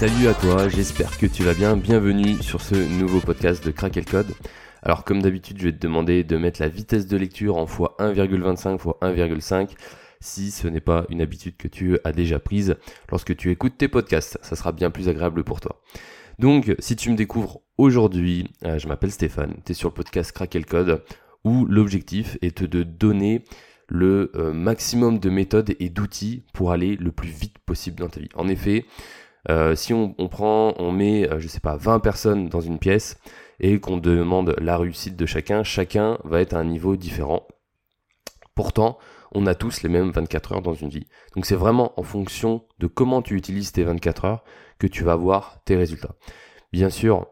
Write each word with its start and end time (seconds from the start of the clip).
Salut 0.00 0.28
à 0.28 0.32
toi, 0.32 0.66
j'espère 0.70 1.18
que 1.18 1.26
tu 1.26 1.42
vas 1.42 1.52
bien. 1.52 1.76
Bienvenue 1.76 2.42
sur 2.42 2.62
ce 2.62 2.74
nouveau 2.74 3.20
podcast 3.20 3.62
de 3.66 3.70
Craquer 3.70 4.00
le 4.00 4.10
Code. 4.10 4.32
Alors 4.82 5.04
comme 5.04 5.20
d'habitude, 5.20 5.58
je 5.58 5.64
vais 5.64 5.72
te 5.72 5.78
demander 5.78 6.24
de 6.24 6.38
mettre 6.38 6.62
la 6.62 6.68
vitesse 6.68 7.06
de 7.06 7.18
lecture 7.18 7.58
en 7.58 7.66
x1,25 7.66 8.76
x 8.76 8.84
1,5 9.02 9.68
si 10.20 10.52
ce 10.52 10.68
n'est 10.68 10.80
pas 10.80 11.04
une 11.10 11.20
habitude 11.20 11.58
que 11.58 11.68
tu 11.68 11.98
as 12.02 12.12
déjà 12.12 12.38
prise 12.38 12.76
lorsque 13.10 13.36
tu 13.36 13.50
écoutes 13.50 13.76
tes 13.76 13.88
podcasts. 13.88 14.38
Ça 14.40 14.56
sera 14.56 14.72
bien 14.72 14.90
plus 14.90 15.10
agréable 15.10 15.44
pour 15.44 15.60
toi. 15.60 15.82
Donc, 16.38 16.74
si 16.78 16.96
tu 16.96 17.10
me 17.10 17.14
découvres 17.14 17.60
aujourd'hui, 17.76 18.48
euh, 18.64 18.78
je 18.78 18.88
m'appelle 18.88 19.12
Stéphane, 19.12 19.56
tu 19.66 19.72
es 19.72 19.74
sur 19.74 19.90
le 19.90 19.94
podcast 19.94 20.32
Craquer 20.32 20.60
le 20.60 20.64
Code, 20.64 21.04
où 21.44 21.66
l'objectif 21.66 22.38
est 22.40 22.62
de 22.62 22.84
donner 22.84 23.44
le 23.90 24.30
euh, 24.36 24.54
maximum 24.54 25.18
de 25.18 25.28
méthodes 25.28 25.74
et 25.78 25.90
d'outils 25.90 26.44
pour 26.54 26.72
aller 26.72 26.96
le 26.96 27.12
plus 27.12 27.28
vite 27.28 27.58
possible 27.58 27.98
dans 27.98 28.08
ta 28.08 28.20
vie. 28.20 28.28
En 28.34 28.48
effet, 28.48 28.86
euh, 29.48 29.74
si 29.74 29.94
on, 29.94 30.12
prend, 30.28 30.74
on 30.78 30.92
met, 30.92 31.28
je 31.38 31.48
sais 31.48 31.60
pas, 31.60 31.76
20 31.76 32.00
personnes 32.00 32.48
dans 32.48 32.60
une 32.60 32.78
pièce 32.78 33.18
et 33.58 33.80
qu'on 33.80 33.96
demande 33.96 34.54
la 34.58 34.76
réussite 34.76 35.16
de 35.16 35.26
chacun, 35.26 35.62
chacun 35.62 36.18
va 36.24 36.40
être 36.40 36.54
à 36.54 36.58
un 36.58 36.64
niveau 36.64 36.96
différent. 36.96 37.46
Pourtant, 38.54 38.98
on 39.32 39.46
a 39.46 39.54
tous 39.54 39.82
les 39.82 39.88
mêmes 39.88 40.10
24 40.10 40.52
heures 40.52 40.62
dans 40.62 40.74
une 40.74 40.88
vie. 40.88 41.06
Donc 41.34 41.46
c'est 41.46 41.56
vraiment 41.56 41.98
en 41.98 42.02
fonction 42.02 42.64
de 42.78 42.86
comment 42.86 43.22
tu 43.22 43.36
utilises 43.36 43.72
tes 43.72 43.84
24 43.84 44.24
heures 44.24 44.44
que 44.78 44.86
tu 44.86 45.04
vas 45.04 45.16
voir 45.16 45.62
tes 45.64 45.76
résultats. 45.76 46.14
Bien 46.72 46.90
sûr, 46.90 47.26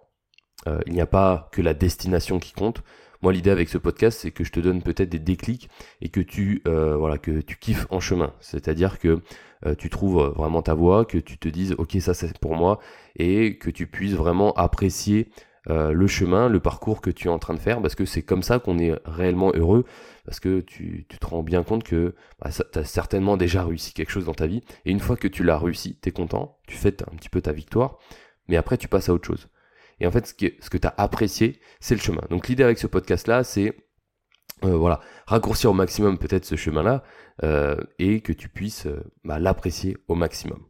euh, 0.67 0.81
il 0.87 0.93
n'y 0.93 1.01
a 1.01 1.07
pas 1.07 1.49
que 1.53 1.63
la 1.63 1.75
destination 1.75 2.39
qui 2.39 2.53
compte. 2.53 2.83
Moi, 3.21 3.33
l'idée 3.33 3.51
avec 3.51 3.69
ce 3.69 3.79
podcast, 3.79 4.21
c'est 4.21 4.31
que 4.31 4.45
je 4.45 4.53
te 4.53 4.61
donne 4.61 4.83
peut-être 4.83 5.09
des 5.09 5.19
déclics 5.19 5.69
et 6.01 6.09
que 6.09 6.21
tu, 6.21 6.63
euh, 6.69 6.97
voilà, 6.97 7.19
que 7.19 7.41
tu 7.41 7.57
kiffes 7.57 7.87
en 7.91 7.99
chemin. 7.99 8.33
C'est-à-dire 8.41 9.01
que 9.01 9.21
euh, 9.67 9.75
tu 9.75 9.91
trouves 9.91 10.33
vraiment 10.37 10.63
ta 10.63 10.75
voie, 10.75 11.05
que 11.05 11.19
tu 11.19 11.37
te 11.37 11.49
dises, 11.49 11.75
ok, 11.79 11.97
ça 12.01 12.15
c'est 12.15 12.39
pour 12.39 12.55
moi, 12.55 12.79
et 13.17 13.59
que 13.59 13.71
tu 13.71 13.89
puisses 13.89 14.15
vraiment 14.15 14.53
apprécier 14.53 15.31
euh, 15.69 15.93
le 15.93 16.07
chemin, 16.07 16.49
le 16.49 16.61
parcours 16.61 17.01
que 17.01 17.11
tu 17.11 17.27
es 17.27 17.31
en 17.31 17.41
train 17.41 17.55
de 17.55 17.59
faire, 17.59 17.83
parce 17.83 17.97
que 17.97 18.05
c'est 18.05 18.23
comme 18.23 18.45
ça 18.45 18.61
qu'on 18.61 18.79
est 18.79 18.95
réellement 19.05 19.53
heureux, 19.55 19.85
parce 20.25 20.39
que 20.39 20.61
tu, 20.61 21.05
te 21.09 21.27
rends 21.27 21.43
bien 21.43 21.65
compte 21.65 21.83
que 21.83 22.15
bah, 22.41 22.51
tu 22.51 22.79
as 22.79 22.85
certainement 22.85 23.37
déjà 23.37 23.65
réussi 23.65 23.93
quelque 23.93 24.11
chose 24.11 24.27
dans 24.27 24.35
ta 24.35 24.47
vie, 24.47 24.63
et 24.85 24.93
une 24.93 25.01
fois 25.01 25.17
que 25.17 25.29
tu 25.29 25.43
l'as 25.43 25.59
réussi, 25.59 25.99
tu 26.01 26.09
es 26.09 26.13
content, 26.13 26.59
tu 26.69 26.77
fêtes 26.77 27.03
un 27.03 27.17
petit 27.17 27.29
peu 27.29 27.41
ta 27.41 27.53
victoire, 27.53 27.99
mais 28.49 28.57
après 28.57 28.79
tu 28.79 28.87
passes 28.87 29.09
à 29.09 29.13
autre 29.13 29.27
chose. 29.27 29.49
Et 30.01 30.07
en 30.07 30.11
fait, 30.11 30.27
ce, 30.27 30.35
que 30.35 30.79
tu 30.79 30.87
as 30.87 30.95
apprécié, 30.97 31.61
c'est 31.81 31.95
le 31.95 32.01
chemin. 32.01 32.23
Donc 32.31 32.49
l'idée 32.49 32.63
avec 32.63 32.79
ce 32.79 32.87
podcast-là, 32.87 33.45
c'est 33.45 33.75
euh, 34.65 34.77
voilà, 34.77 35.01
raccourcir 35.27 35.71
au 35.71 35.75
maximum 35.75 36.19
peut-être 36.19 36.45
ce 36.45 36.57
chemin-là, 36.57 37.03
euh, 37.45 37.77
et 37.99 38.21
que 38.21 38.33
tu 38.33 38.49
puisses 38.49 38.89
bah, 39.25 39.39
l'apprécier 39.39 39.97
au 40.09 40.15
maximum. 40.15 40.65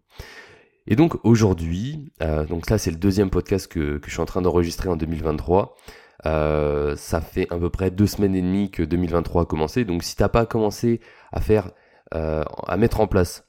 Et 0.90 0.96
donc 0.96 1.22
aujourd'hui, 1.22 2.12
euh, 2.22 2.46
donc 2.46 2.64
ça 2.64 2.78
c'est 2.78 2.90
le 2.90 2.96
deuxième 2.96 3.28
podcast 3.28 3.70
que, 3.70 4.00
je 4.02 4.10
suis 4.10 4.20
en 4.20 4.24
train 4.24 4.40
d'enregistrer 4.40 4.88
en 4.88 4.96
2023. 4.96 5.76
Euh, 6.24 6.96
ça 6.96 7.20
fait 7.20 7.46
à 7.52 7.58
peu 7.58 7.68
près 7.68 7.90
deux 7.90 8.06
semaines 8.06 8.34
et 8.34 8.40
demie 8.40 8.70
que 8.70 8.82
2023 8.82 9.42
a 9.42 9.44
commencé. 9.44 9.84
Donc 9.84 10.02
si 10.02 10.16
t'as 10.16 10.30
pas 10.30 10.46
commencé 10.46 11.00
à 11.30 11.42
faire, 11.42 11.72
euh, 12.14 12.42
à 12.66 12.78
mettre 12.78 13.00
en 13.00 13.06
place 13.06 13.44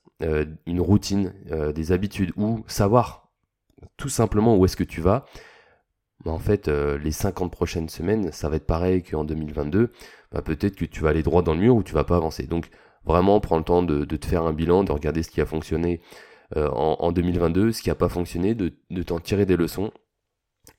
une 0.65 0.81
routine, 0.81 1.33
des 1.73 1.93
habitudes 1.93 2.33
ou 2.35 2.65
savoir 2.67 3.29
tout 3.95 4.09
simplement 4.09 4.57
où 4.57 4.65
est-ce 4.65 4.75
que 4.75 4.83
tu 4.83 4.99
vas, 4.99 5.23
bah, 6.25 6.31
en 6.31 6.39
fait 6.39 6.67
les 6.67 7.11
50 7.11 7.51
prochaines 7.51 7.89
semaines, 7.89 8.31
ça 8.31 8.49
va 8.49 8.57
être 8.57 8.67
pareil 8.67 9.03
qu'en 9.03 9.23
2022. 9.23 9.91
Bah, 10.31 10.41
peut-être 10.41 10.75
que 10.75 10.85
tu 10.85 11.01
vas 11.01 11.09
aller 11.09 11.23
droit 11.23 11.41
dans 11.41 11.53
le 11.53 11.61
mur 11.61 11.75
ou 11.75 11.83
tu 11.83 11.93
vas 11.93 12.03
pas 12.03 12.17
avancer. 12.17 12.43
Donc 12.43 12.69
vraiment 13.05 13.39
prends 13.39 13.57
le 13.57 13.63
temps 13.63 13.83
de, 13.83 14.05
de 14.05 14.15
te 14.17 14.25
faire 14.25 14.43
un 14.43 14.53
bilan, 14.53 14.83
de 14.83 14.91
regarder 14.91 15.23
ce 15.23 15.31
qui 15.31 15.41
a 15.41 15.45
fonctionné 15.45 16.01
euh, 16.57 16.67
en, 16.69 17.11
2022, 17.11 17.71
ce 17.71 17.81
qui 17.81 17.89
n'a 17.89 17.95
pas 17.95 18.09
fonctionné, 18.09 18.55
de, 18.55 18.73
t'en 19.03 19.19
tirer 19.19 19.45
des 19.45 19.55
leçons 19.55 19.91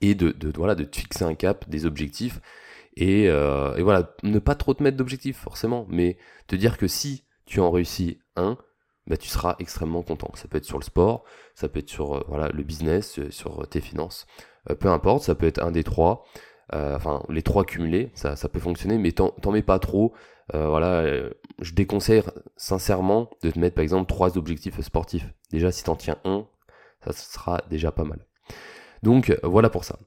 et 0.01 0.15
de, 0.15 0.33
de, 0.33 0.53
voilà, 0.57 0.75
de 0.75 0.85
te 0.85 0.97
fixer 0.97 1.25
un 1.25 1.35
cap, 1.35 1.69
des 1.69 1.87
objectifs. 1.87 2.41
Et, 2.97 3.29
euh, 3.29 3.77
et 3.77 3.83
voilà, 3.83 4.15
ne 4.25 4.39
pas 4.41 4.57
trop 4.57 4.75
te 4.75 4.83
mettre 4.83 4.97
d'objectifs 4.97 5.39
forcément, 5.39 5.87
mais 5.89 6.19
te 6.49 6.57
dire 6.57 6.77
que 6.77 6.89
si 6.89 7.25
tu 7.47 7.61
en 7.61 7.71
réussis 7.71 8.21
un, 8.35 8.59
bah, 9.11 9.17
tu 9.17 9.29
seras 9.29 9.57
extrêmement 9.59 10.03
content. 10.03 10.31
Ça 10.35 10.49
peut 10.49 10.57
être 10.57 10.65
sur 10.65 10.79
le 10.79 10.85
sport, 10.85 11.25
ça 11.55 11.69
peut 11.69 11.81
être 11.81 11.91
sur 11.91 12.17
euh, 12.17 12.25
voilà, 12.29 12.49
le 12.49 12.63
business, 12.63 13.21
sur 13.31 13.69
tes 13.69 13.81
finances. 13.81 14.27
peu 14.79 14.89
importe, 14.89 15.25
ça 15.25 15.35
peut 15.35 15.47
être 15.47 15.63
un 15.63 15.71
des 15.71 15.85
trois. 15.85 16.25
enfin, 16.73 17.23
les 17.29 17.43
trois 17.43 17.65
cumulés, 17.65 18.11
ça, 18.15 18.37
ça 18.37 18.49
peut 18.49 18.61
fonctionner, 18.61 18.97
mais 18.97 19.13
t'en 19.13 19.53
mets 19.53 19.63
pas 19.63 19.79
trop. 19.79 20.15
voilà, 20.53 21.05
je 21.61 21.75
déconseille 21.75 22.23
sincèrement 22.57 23.31
de 23.43 23.51
te 23.51 23.59
mettre 23.59 23.75
par 23.75 23.83
exemple 23.83 24.07
trois 24.09 24.39
objectifs 24.39 24.81
sportifs. 24.81 25.29
Déjà, 25.51 25.73
si 25.73 25.85
t'en 25.85 25.97
tiens 25.97 26.19
un, 26.25 26.47
ça 27.05 27.13
sera 27.13 27.61
déjà 27.69 27.93
pas 27.93 28.05
mal. 28.05 28.27
Donc 29.03 29.37
voilà 29.43 29.71
pour 29.71 29.85
ça. 29.85 29.99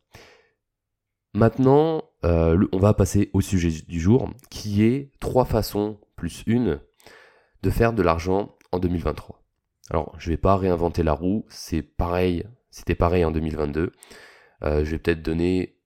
Maintenant, 1.36 2.04
euh, 2.26 2.68
on 2.72 2.78
va 2.78 2.94
passer 2.94 3.32
au 3.34 3.42
sujet 3.42 3.72
du 3.88 4.00
jour, 4.00 4.30
qui 4.52 4.84
est 4.84 5.12
trois 5.20 5.46
façons 5.46 6.00
plus 6.16 6.44
une 6.46 6.80
de 7.64 7.70
faire 7.72 7.94
de 7.94 8.04
l'argent 8.04 8.56
en 8.74 8.80
2023. 8.80 9.44
Alors, 9.90 10.16
je 10.18 10.30
vais 10.30 10.38
pas 10.38 10.58
réinventer 10.58 11.04
la 11.04 11.14
roue, 11.14 11.46
c'est 11.50 11.82
pareil, 11.82 12.46
c'était 12.72 12.96
pareil 12.96 13.26
en 13.26 13.32
2022. 13.32 13.92
Euh, 14.64 14.86
je 14.86 14.92
vais 14.92 15.00
peut-être 15.00 15.22
donner 15.22 15.78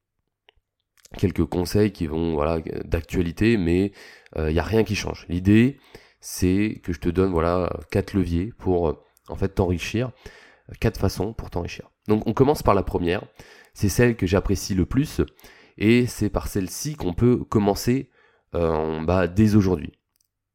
quelques 1.18 1.46
conseils 1.46 1.92
qui 1.92 2.08
vont 2.08 2.34
voilà 2.34 2.60
d'actualité, 2.86 3.58
mais 3.58 3.92
il 4.36 4.42
euh, 4.42 4.52
n'y 4.52 4.60
a 4.60 4.64
rien 4.64 4.84
qui 4.84 4.96
change. 4.96 5.26
L'idée, 5.30 5.80
c'est 6.20 6.80
que 6.84 6.94
je 6.94 7.00
te 7.00 7.10
donne 7.10 7.32
voilà 7.32 7.70
quatre 7.92 8.14
leviers 8.14 8.54
pour 8.58 8.90
euh, 8.90 9.04
en 9.28 9.36
fait 9.36 9.50
t'enrichir, 9.50 10.12
quatre 10.80 11.00
façons 11.00 11.34
pour 11.34 11.50
t'enrichir. 11.50 11.90
Donc 12.08 12.26
on 12.28 12.34
commence 12.34 12.64
par 12.64 12.76
la 12.76 12.84
première, 12.84 13.24
c'est 13.74 13.90
celle 13.90 14.16
que 14.16 14.28
j'apprécie 14.28 14.76
le 14.76 14.86
plus, 14.86 15.22
et 15.78 16.08
c'est 16.08 16.30
par 16.30 16.48
celle-ci 16.48 16.96
qu'on 16.96 17.14
peut 17.14 17.44
commencer 17.44 18.10
dès 18.54 19.56
aujourd'hui. 19.56 19.92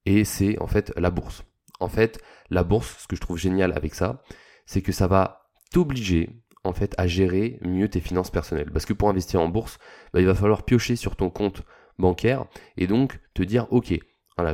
Et 0.06 0.25
c'est 0.25 0.59
en 0.60 0.66
fait 0.66 0.93
la 0.97 1.10
bourse. 1.10 1.44
En 1.82 1.88
fait, 1.88 2.20
la 2.50 2.65
bourse, 2.65 2.97
ce 3.03 3.06
que 3.06 3.16
je 3.16 3.20
trouve 3.20 3.38
génial 3.38 3.72
avec 3.76 3.94
ça, 3.94 4.22
c'est 4.66 4.82
que 4.82 4.93
ça 4.93 5.06
va 5.06 5.50
t'obliger 5.72 6.43
en 6.65 6.72
fait 6.72 6.94
à 6.97 7.06
gérer 7.06 7.59
mieux 7.62 7.88
tes 7.88 8.00
finances 8.00 8.31
personnelles. 8.31 8.70
Parce 8.70 8.87
que 8.87 8.93
pour 8.93 9.09
investir 9.09 9.41
en 9.41 9.48
bourse, 9.48 9.78
bah, 10.12 10.20
il 10.20 10.26
va 10.26 10.34
falloir 10.34 10.65
piocher 10.65 10.97
sur 10.97 11.16
ton 11.16 11.31
compte 11.31 11.62
bancaire 11.98 12.47
et 12.76 12.87
donc 12.87 13.20
te 13.34 13.43
dire 13.43 13.66
ok, 13.70 13.98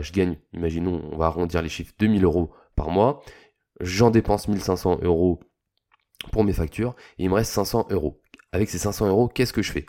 je 0.00 0.12
gagne, 0.12 0.38
imaginons, 0.52 1.08
on 1.12 1.16
va 1.16 1.26
arrondir 1.26 1.62
les 1.62 1.68
chiffres, 1.68 1.92
2000 1.98 2.24
euros 2.24 2.52
par 2.76 2.90
mois, 2.90 3.22
j'en 3.80 4.10
dépense 4.10 4.48
1500 4.48 5.00
euros 5.02 5.40
pour 6.32 6.44
mes 6.44 6.52
factures 6.52 6.94
et 7.18 7.24
il 7.24 7.30
me 7.30 7.34
reste 7.34 7.52
500 7.52 7.88
euros. 7.90 8.20
Avec 8.52 8.70
ces 8.70 8.78
500 8.78 9.08
euros, 9.08 9.28
qu'est-ce 9.28 9.52
que 9.52 9.62
je 9.62 9.72
fais? 9.72 9.86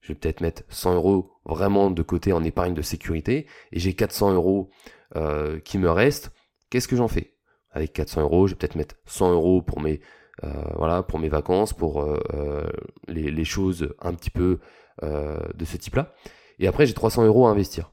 Je 0.00 0.08
vais 0.08 0.18
peut-être 0.18 0.40
mettre 0.40 0.62
100 0.70 0.94
euros 0.94 1.32
vraiment 1.44 1.90
de 1.90 2.02
côté 2.02 2.32
en 2.32 2.42
épargne 2.42 2.74
de 2.74 2.82
sécurité 2.82 3.46
et 3.72 3.78
j'ai 3.78 3.94
400 3.94 4.32
euros 4.32 4.70
euh, 5.16 5.60
qui 5.60 5.78
me 5.78 5.90
restent. 5.90 6.32
Qu'est-ce 6.70 6.88
que 6.88 6.96
j'en 6.96 7.08
fais? 7.08 7.34
Avec 7.72 7.92
400 7.92 8.22
euros, 8.22 8.46
je 8.46 8.54
vais 8.54 8.58
peut-être 8.58 8.74
mettre 8.74 8.96
100 9.06 9.32
euros 9.32 9.62
pour 9.62 9.80
mes 9.80 10.00
euh, 10.44 10.48
voilà, 10.76 11.02
pour 11.02 11.18
mes 11.18 11.28
vacances, 11.28 11.74
pour 11.74 12.02
euh, 12.02 12.18
euh, 12.32 12.66
les, 13.08 13.44
choses 13.44 13.94
un 14.00 14.14
petit 14.14 14.30
peu 14.30 14.58
de 15.02 15.64
ce 15.64 15.76
type-là. 15.78 16.14
Et 16.58 16.66
après, 16.66 16.86
j'ai 16.86 16.92
300 16.92 17.24
euros 17.24 17.46
à 17.46 17.50
investir. 17.50 17.90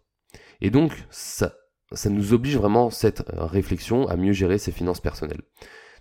Et 0.59 0.69
donc, 0.69 0.91
ça, 1.09 1.53
ça 1.93 2.09
nous 2.09 2.33
oblige 2.33 2.57
vraiment 2.57 2.89
cette 2.89 3.23
réflexion 3.29 4.07
à 4.07 4.17
mieux 4.17 4.33
gérer 4.33 4.57
ses 4.57 4.73
finances 4.73 4.99
personnelles. 4.99 5.41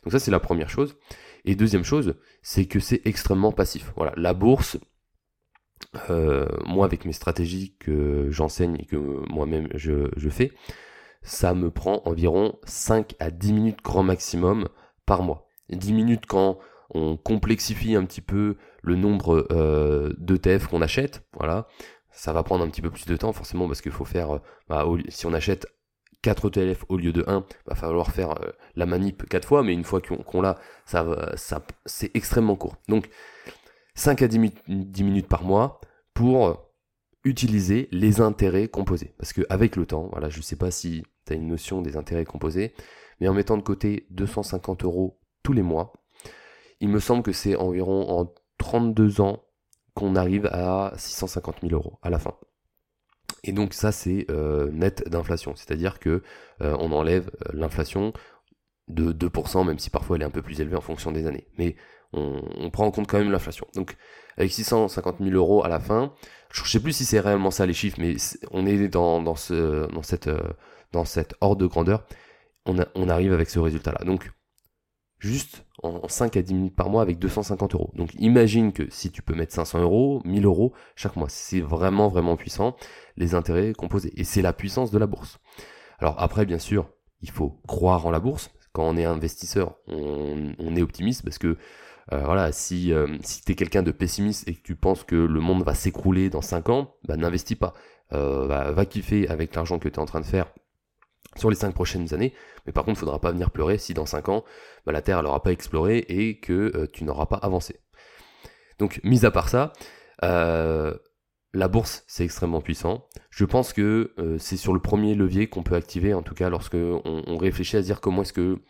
Donc 0.02 0.12
ça, 0.12 0.18
c'est 0.18 0.32
la 0.32 0.40
première 0.40 0.68
chose. 0.68 0.96
Et 1.44 1.54
deuxième 1.54 1.84
chose, 1.84 2.16
c'est 2.42 2.66
que 2.66 2.80
c'est 2.80 3.02
extrêmement 3.06 3.52
passif. 3.52 3.92
Voilà, 3.96 4.12
la 4.16 4.34
bourse, 4.34 4.78
moi 6.08 6.84
avec 6.84 7.04
mes 7.04 7.12
stratégies 7.12 7.76
que 7.78 8.28
j'enseigne 8.30 8.76
et 8.80 8.84
que 8.84 8.96
moi-même 8.96 9.68
je, 9.74 10.10
je, 10.16 10.28
fais, 10.28 10.50
ça 11.26 11.54
me 11.54 11.70
prend 11.72 12.02
environ 12.04 12.54
5 12.64 13.16
à 13.18 13.30
10 13.30 13.52
minutes 13.52 13.82
grand 13.82 14.04
maximum 14.04 14.68
par 15.06 15.22
mois. 15.22 15.48
10 15.70 15.92
minutes 15.92 16.26
quand 16.26 16.58
on 16.90 17.16
complexifie 17.16 17.96
un 17.96 18.04
petit 18.04 18.20
peu 18.20 18.56
le 18.82 18.94
nombre 18.94 19.46
euh, 19.50 20.14
d'ETF 20.18 20.68
qu'on 20.68 20.82
achète, 20.82 21.26
voilà, 21.32 21.66
ça 22.12 22.32
va 22.32 22.44
prendre 22.44 22.64
un 22.64 22.68
petit 22.68 22.80
peu 22.80 22.90
plus 22.90 23.06
de 23.06 23.16
temps 23.16 23.32
forcément 23.32 23.66
parce 23.66 23.82
qu'il 23.82 23.90
faut 23.90 24.04
faire, 24.04 24.36
euh, 24.36 24.38
bah, 24.68 24.86
si 25.08 25.26
on 25.26 25.34
achète 25.34 25.66
4 26.22 26.56
ETF 26.56 26.84
au 26.88 26.96
lieu 26.96 27.12
de 27.12 27.24
1, 27.26 27.44
va 27.66 27.74
falloir 27.74 28.12
faire 28.12 28.40
euh, 28.40 28.52
la 28.76 28.86
manip 28.86 29.28
4 29.28 29.48
fois, 29.48 29.64
mais 29.64 29.72
une 29.72 29.84
fois 29.84 30.00
qu'on 30.00 30.40
l'a, 30.40 30.56
c'est 31.86 32.10
extrêmement 32.14 32.54
court. 32.54 32.76
Donc 32.88 33.08
5 33.96 34.22
à 34.22 34.28
10, 34.28 34.38
minutes 35.02 35.28
par 35.28 35.42
mois 35.42 35.80
pour 36.14 36.65
utiliser 37.26 37.88
les 37.90 38.20
intérêts 38.20 38.68
composés. 38.68 39.14
Parce 39.18 39.32
qu'avec 39.32 39.76
le 39.76 39.84
temps, 39.84 40.08
voilà, 40.12 40.28
je 40.28 40.38
ne 40.38 40.42
sais 40.42 40.56
pas 40.56 40.70
si 40.70 41.02
tu 41.26 41.32
as 41.32 41.36
une 41.36 41.48
notion 41.48 41.82
des 41.82 41.96
intérêts 41.96 42.24
composés, 42.24 42.72
mais 43.20 43.28
en 43.28 43.34
mettant 43.34 43.56
de 43.56 43.62
côté 43.62 44.06
250 44.10 44.84
euros 44.84 45.18
tous 45.42 45.52
les 45.52 45.62
mois. 45.62 45.92
Il 46.80 46.88
me 46.88 47.00
semble 47.00 47.22
que 47.22 47.32
c'est 47.32 47.56
environ 47.56 48.10
en 48.10 48.32
32 48.58 49.20
ans 49.20 49.42
qu'on 49.94 50.14
arrive 50.14 50.46
à 50.46 50.92
650 50.96 51.56
000 51.62 51.74
euros 51.74 51.98
à 52.02 52.10
la 52.10 52.18
fin. 52.18 52.34
Et 53.44 53.52
donc 53.52 53.74
ça 53.74 53.92
c'est 53.92 54.26
euh, 54.30 54.70
net 54.70 55.08
d'inflation, 55.08 55.54
c'est-à-dire 55.56 55.98
que 55.98 56.22
euh, 56.62 56.76
on 56.78 56.92
enlève 56.92 57.30
euh, 57.46 57.50
l'inflation 57.54 58.12
de 58.88 59.12
2%, 59.12 59.66
même 59.66 59.78
si 59.78 59.90
parfois 59.90 60.16
elle 60.16 60.22
est 60.22 60.26
un 60.26 60.30
peu 60.30 60.42
plus 60.42 60.60
élevée 60.60 60.76
en 60.76 60.80
fonction 60.80 61.12
des 61.12 61.26
années. 61.26 61.48
Mais 61.58 61.76
on, 62.12 62.70
prend 62.70 62.86
en 62.86 62.90
compte 62.90 63.06
quand 63.06 63.18
même 63.18 63.30
l'inflation. 63.30 63.66
Donc 63.74 63.96
avec 64.36 64.52
650 64.52 65.16
000 65.20 65.30
euros 65.34 65.64
à 65.64 65.68
la 65.68 65.80
fin, 65.80 66.12
je 66.64 66.68
ne 66.68 66.72
sais 66.72 66.80
plus 66.80 66.92
si 66.92 67.04
c'est 67.04 67.20
réellement 67.20 67.50
ça 67.50 67.66
les 67.66 67.74
chiffres, 67.74 67.98
mais 68.00 68.16
on 68.50 68.66
est 68.66 68.94
euh, 68.96 69.18
dans 69.18 69.34
cette 71.04 71.34
horde 71.40 71.60
de 71.60 71.66
grandeur, 71.66 72.04
on, 72.64 72.76
on 72.94 73.08
arrive 73.08 73.32
avec 73.32 73.50
ce 73.50 73.58
résultat-là. 73.58 74.04
Donc 74.04 74.30
juste 75.18 75.64
en 75.82 76.08
5 76.08 76.36
à 76.36 76.42
10 76.42 76.54
minutes 76.54 76.76
par 76.76 76.88
mois 76.88 77.02
avec 77.02 77.18
250 77.18 77.74
euros. 77.74 77.92
Donc 77.94 78.10
imagine 78.18 78.72
que 78.72 78.88
si 78.90 79.10
tu 79.10 79.22
peux 79.22 79.34
mettre 79.34 79.52
500 79.54 79.80
euros, 79.80 80.22
1000 80.24 80.44
euros 80.44 80.72
chaque 80.94 81.16
mois, 81.16 81.28
c'est 81.28 81.60
vraiment 81.60 82.08
vraiment 82.08 82.36
puissant 82.36 82.76
les 83.16 83.34
intérêts 83.34 83.72
composés. 83.72 84.12
Et 84.16 84.24
c'est 84.24 84.42
la 84.42 84.52
puissance 84.52 84.90
de 84.90 84.98
la 84.98 85.06
bourse. 85.06 85.38
Alors 85.98 86.20
après, 86.20 86.46
bien 86.46 86.58
sûr, 86.58 86.90
il 87.20 87.30
faut 87.30 87.60
croire 87.66 88.06
en 88.06 88.10
la 88.10 88.20
bourse. 88.20 88.50
Quand 88.72 88.84
on 88.84 88.96
est 88.96 89.04
investisseur, 89.04 89.76
on, 89.86 90.76
est 90.76 90.82
optimiste 90.82 91.22
parce 91.22 91.38
que 91.38 91.56
euh, 92.12 92.22
voilà, 92.24 92.52
si, 92.52 92.92
euh, 92.92 93.18
tu 93.44 93.54
quelqu'un 93.54 93.82
de 93.82 93.90
pessimiste 93.90 94.48
et 94.48 94.54
que 94.54 94.62
tu 94.62 94.76
penses 94.76 95.02
que 95.02 95.16
le 95.16 95.40
monde 95.40 95.64
va 95.64 95.74
s'écrouler 95.74 96.30
dans 96.30 96.42
5 96.42 96.68
ans, 96.68 96.94
bah, 97.06 97.16
n'investis 97.16 97.56
pas. 97.56 97.74
Euh, 98.12 98.46
va 98.46 98.86
kiffer 98.86 99.28
avec 99.28 99.54
l'argent 99.54 99.80
que 99.80 99.88
tu 99.88 99.96
es 99.96 99.98
en 99.98 100.04
train 100.04 100.20
de 100.20 100.26
faire 100.26 100.46
sur 101.34 101.50
les 101.50 101.56
5 101.56 101.74
prochaines 101.74 102.14
années. 102.14 102.32
Mais 102.64 102.72
par 102.72 102.84
contre, 102.84 102.98
il 102.98 103.02
ne 103.02 103.06
faudra 103.06 103.20
pas 103.20 103.32
venir 103.32 103.50
pleurer 103.50 103.78
si 103.78 103.94
dans 103.94 104.06
5 104.06 104.28
ans, 104.28 104.44
bah, 104.84 104.92
la 104.92 105.02
Terre 105.02 105.22
n'aura 105.22 105.42
pas 105.42 105.50
exploré 105.50 105.98
et 106.08 106.38
que 106.38 106.86
tu 106.92 107.04
n'auras 107.04 107.26
pas 107.26 107.36
avancé. 107.36 107.80
Donc, 108.78 109.00
mis 109.02 109.26
à 109.26 109.30
part 109.32 109.48
ça, 109.48 109.72
la 110.22 111.68
bourse, 111.68 112.04
c'est 112.06 112.24
extrêmement 112.24 112.60
puissant. 112.60 113.08
Je 113.30 113.44
pense 113.44 113.72
que 113.72 114.14
c'est 114.38 114.56
sur 114.56 114.72
le 114.72 114.80
premier 114.80 115.14
levier 115.14 115.48
qu'on 115.48 115.62
peut 115.62 115.74
activer, 115.74 116.14
en 116.14 116.22
tout 116.22 116.34
cas 116.34 116.50
lorsque 116.50 116.76
on, 116.76 117.36
réfléchit 117.38 117.76
à 117.76 117.80
se 117.80 117.86
dire 117.86 118.00
comment 118.00 118.22
est-ce 118.22 118.32
que 118.32 118.60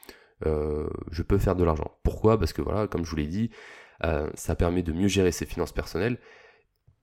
euh, 0.45 0.89
je 1.11 1.23
peux 1.23 1.39
faire 1.39 1.57
de 1.57 1.65
l'argent. 1.65 1.91
Pourquoi? 2.03 2.39
Parce 2.39 2.53
que 2.53 2.63
voilà, 2.63 2.87
comme 2.87 3.05
je 3.05 3.11
vous 3.11 3.17
l'ai 3.17 3.27
dit, 3.27 3.51
euh, 4.05 4.31
ça 4.35 4.55
permet 4.55 4.83
de 4.83 4.93
mieux 4.93 5.09
gérer 5.09 5.33
ses 5.33 5.47
finances 5.47 5.73
personnelles, 5.73 6.19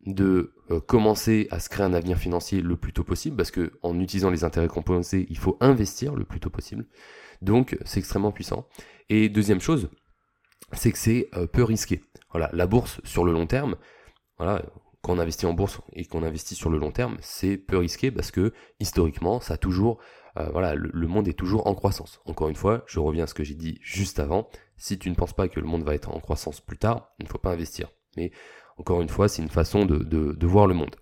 de 0.05 0.53
euh, 0.69 0.79
commencer 0.79 1.47
à 1.49 1.59
se 1.59 1.69
créer 1.69 1.85
un 1.85 1.93
avenir 1.93 2.17
financier 2.17 2.61
le 2.61 2.75
plus 2.75 2.93
tôt 2.93 3.03
possible, 3.03 3.37
parce 3.37 3.51
que 3.51 3.71
en 3.81 3.99
utilisant 3.99 4.29
les 4.29 4.43
intérêts 4.43 4.67
composés, 4.67 5.25
il 5.29 5.37
faut 5.37 5.57
investir 5.61 6.15
le 6.15 6.25
plus 6.25 6.39
tôt 6.39 6.49
possible. 6.49 6.85
Donc 7.41 7.77
c'est 7.85 7.99
extrêmement 7.99 8.31
puissant. 8.31 8.67
Et 9.09 9.29
deuxième 9.29 9.61
chose, 9.61 9.89
c'est 10.73 10.91
que 10.91 10.97
c'est 10.97 11.29
peu 11.51 11.63
risqué. 11.63 12.01
Voilà, 12.31 12.49
la 12.53 12.67
bourse 12.67 13.01
sur 13.03 13.25
le 13.25 13.31
long 13.31 13.47
terme, 13.47 13.75
voilà, 14.37 14.63
quand 15.01 15.13
on 15.13 15.19
investit 15.19 15.45
en 15.45 15.53
bourse 15.53 15.81
et 15.91 16.05
qu'on 16.05 16.23
investit 16.23 16.55
sur 16.55 16.69
le 16.69 16.77
long 16.77 16.91
terme, 16.91 17.17
c'est 17.19 17.57
peu 17.57 17.77
risqué 17.77 18.09
parce 18.09 18.31
que 18.31 18.53
historiquement, 18.79 19.41
ça 19.41 19.55
a 19.55 19.57
toujours 19.57 19.99
euh, 20.37 20.49
voilà, 20.51 20.73
le, 20.75 21.07
monde 21.07 21.27
est 21.27 21.37
toujours 21.37 21.67
en 21.67 21.75
croissance. 21.75 22.19
Encore 22.25 22.49
une 22.49 22.55
fois, 22.55 22.83
je 22.87 22.99
reviens 22.99 23.25
à 23.25 23.27
ce 23.27 23.33
que 23.33 23.43
j'ai 23.43 23.53
dit 23.53 23.77
juste 23.81 24.19
avant. 24.19 24.47
Si 24.77 24.97
tu 24.97 25.09
ne 25.09 25.15
penses 25.15 25.33
pas 25.33 25.47
que 25.47 25.59
le 25.59 25.67
monde 25.67 25.83
va 25.83 25.93
être 25.93 26.09
en 26.09 26.19
croissance 26.19 26.59
plus 26.59 26.77
tard, 26.77 27.13
il 27.19 27.25
ne 27.25 27.29
faut 27.29 27.37
pas 27.37 27.51
investir. 27.51 27.91
Mais 28.17 28.31
encore 28.77 29.01
une 29.01 29.09
fois, 29.09 29.27
c'est 29.27 29.41
une 29.41 29.49
façon 29.49 29.85
de, 29.85 30.45
voir 30.45 30.67
le 30.67 30.73
monde. 30.73 30.95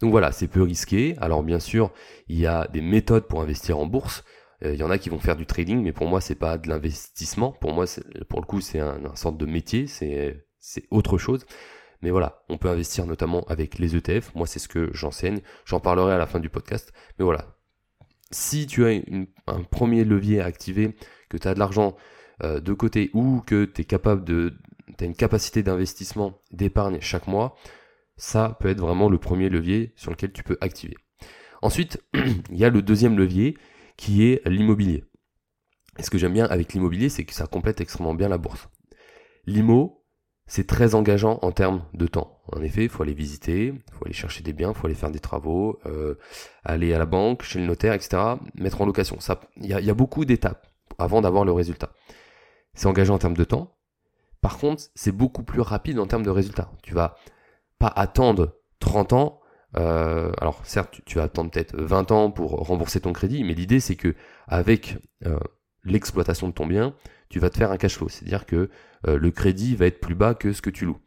Donc 0.00 0.10
voilà, 0.10 0.32
c'est 0.32 0.48
peu 0.48 0.62
risqué. 0.62 1.14
Alors 1.20 1.44
bien 1.44 1.60
sûr, 1.60 1.92
il 2.26 2.38
y 2.38 2.46
a 2.46 2.66
des 2.68 2.80
méthodes 2.80 3.28
pour 3.28 3.40
investir 3.40 3.78
en 3.78 3.86
bourse. 3.86 4.24
Euh, 4.64 4.74
il 4.74 4.80
y 4.80 4.82
en 4.82 4.90
a 4.90 4.98
qui 4.98 5.08
vont 5.08 5.20
faire 5.20 5.36
du 5.36 5.46
trading, 5.46 5.80
mais 5.80 5.92
pour 5.92 6.08
moi, 6.08 6.20
c'est 6.20 6.34
pas 6.34 6.58
de 6.58 6.68
l'investissement. 6.68 7.52
Pour 7.52 7.72
moi, 7.72 7.84
pour 8.28 8.40
le 8.40 8.46
coup, 8.46 8.60
c'est 8.60 8.80
un, 8.80 9.04
un 9.04 9.14
sorte 9.14 9.36
de 9.36 9.46
métier, 9.46 9.86
c'est 9.86 10.44
autre 10.90 11.18
chose. 11.18 11.46
Mais 12.00 12.10
voilà, 12.10 12.42
on 12.48 12.58
peut 12.58 12.68
investir 12.68 13.06
notamment 13.06 13.44
avec 13.44 13.78
les 13.78 13.94
ETF. 13.94 14.34
Moi, 14.34 14.48
c'est 14.48 14.58
ce 14.58 14.66
que 14.66 14.90
j'enseigne. 14.92 15.40
J'en 15.64 15.78
parlerai 15.78 16.14
à 16.14 16.18
la 16.18 16.26
fin 16.26 16.40
du 16.40 16.48
podcast. 16.48 16.92
Mais 17.18 17.24
voilà, 17.24 17.56
si 18.32 18.66
tu 18.66 18.84
as 18.84 19.00
un 19.46 19.62
premier 19.62 20.04
levier 20.04 20.40
à 20.40 20.46
activer, 20.46 20.96
que 21.28 21.36
tu 21.36 21.46
as 21.48 21.54
de 21.54 21.58
l'argent 21.58 21.96
euh, 22.42 22.60
de 22.60 22.72
côté 22.72 23.10
ou 23.14 23.40
que 23.46 23.64
tu 23.64 23.82
es 23.82 23.84
capable 23.84 24.24
de 24.24 24.54
as 25.00 25.04
une 25.04 25.14
capacité 25.14 25.62
d'investissement, 25.62 26.40
d'épargne 26.50 26.98
chaque 27.00 27.26
mois, 27.26 27.56
ça 28.16 28.56
peut 28.60 28.68
être 28.68 28.80
vraiment 28.80 29.08
le 29.08 29.18
premier 29.18 29.48
levier 29.48 29.92
sur 29.96 30.10
lequel 30.10 30.32
tu 30.32 30.42
peux 30.42 30.58
activer. 30.60 30.96
Ensuite, 31.62 32.02
il 32.14 32.56
y 32.56 32.64
a 32.64 32.70
le 32.70 32.82
deuxième 32.82 33.16
levier 33.16 33.56
qui 33.96 34.24
est 34.24 34.46
l'immobilier. 34.48 35.04
Et 35.98 36.02
ce 36.02 36.10
que 36.10 36.18
j'aime 36.18 36.32
bien 36.32 36.46
avec 36.46 36.72
l'immobilier, 36.72 37.08
c'est 37.08 37.24
que 37.24 37.34
ça 37.34 37.46
complète 37.46 37.80
extrêmement 37.80 38.14
bien 38.14 38.28
la 38.28 38.38
bourse. 38.38 38.68
L'IMO, 39.46 40.01
c'est 40.52 40.66
très 40.66 40.94
engageant 40.94 41.38
en 41.40 41.50
termes 41.50 41.82
de 41.94 42.06
temps. 42.06 42.38
En 42.52 42.60
effet, 42.60 42.82
il 42.82 42.90
faut 42.90 43.02
aller 43.02 43.14
visiter, 43.14 43.68
il 43.68 43.94
faut 43.94 44.04
aller 44.04 44.12
chercher 44.12 44.42
des 44.42 44.52
biens, 44.52 44.72
il 44.72 44.74
faut 44.74 44.86
aller 44.86 44.94
faire 44.94 45.10
des 45.10 45.18
travaux, 45.18 45.80
euh, 45.86 46.18
aller 46.62 46.92
à 46.92 46.98
la 46.98 47.06
banque, 47.06 47.42
chez 47.42 47.58
le 47.58 47.64
notaire, 47.64 47.94
etc. 47.94 48.22
Mettre 48.54 48.82
en 48.82 48.84
location. 48.84 49.16
Il 49.56 49.66
y 49.66 49.90
a, 49.90 49.94
beaucoup 49.94 50.26
d'étapes 50.26 50.66
avant 50.98 51.22
d'avoir 51.22 51.46
le 51.46 51.52
résultat. 51.52 51.94
C'est 52.74 52.86
engageant 52.86 53.14
en 53.14 53.18
termes 53.18 53.36
de 53.36 53.44
temps. 53.44 53.78
Par 54.42 54.58
contre, 54.58 54.82
c'est 54.94 55.10
beaucoup 55.10 55.42
plus 55.42 55.62
rapide 55.62 55.98
en 55.98 56.06
termes 56.06 56.22
de 56.22 56.28
résultat. 56.28 56.70
Tu 56.82 56.92
vas 56.92 57.16
pas 57.78 57.90
attendre 57.96 58.58
30 58.80 59.14
ans. 59.14 59.40
Euh, 59.78 60.32
alors 60.38 60.60
certes, 60.64 61.00
tu, 61.06 61.16
vas 61.16 61.24
attendre 61.24 61.50
peut-être 61.50 61.74
20 61.80 62.12
ans 62.12 62.30
pour 62.30 62.50
rembourser 62.50 63.00
ton 63.00 63.14
crédit, 63.14 63.42
mais 63.42 63.54
l'idée 63.54 63.80
c'est 63.80 63.96
que 63.96 64.14
avec 64.48 64.98
euh, 65.24 65.38
l'exploitation 65.82 66.46
de 66.48 66.52
ton 66.52 66.66
bien, 66.66 66.94
tu 67.32 67.38
vas 67.38 67.48
te 67.48 67.56
faire 67.56 67.72
un 67.72 67.78
cash 67.78 67.96
flow. 67.96 68.10
C'est-à-dire 68.10 68.44
que 68.44 68.68
euh, 69.08 69.18
le 69.18 69.30
crédit 69.30 69.74
va 69.74 69.86
être 69.86 70.00
plus 70.00 70.14
bas 70.14 70.34
que 70.34 70.52
ce 70.52 70.60
que 70.60 70.68
tu 70.68 70.84
loues. 70.84 71.00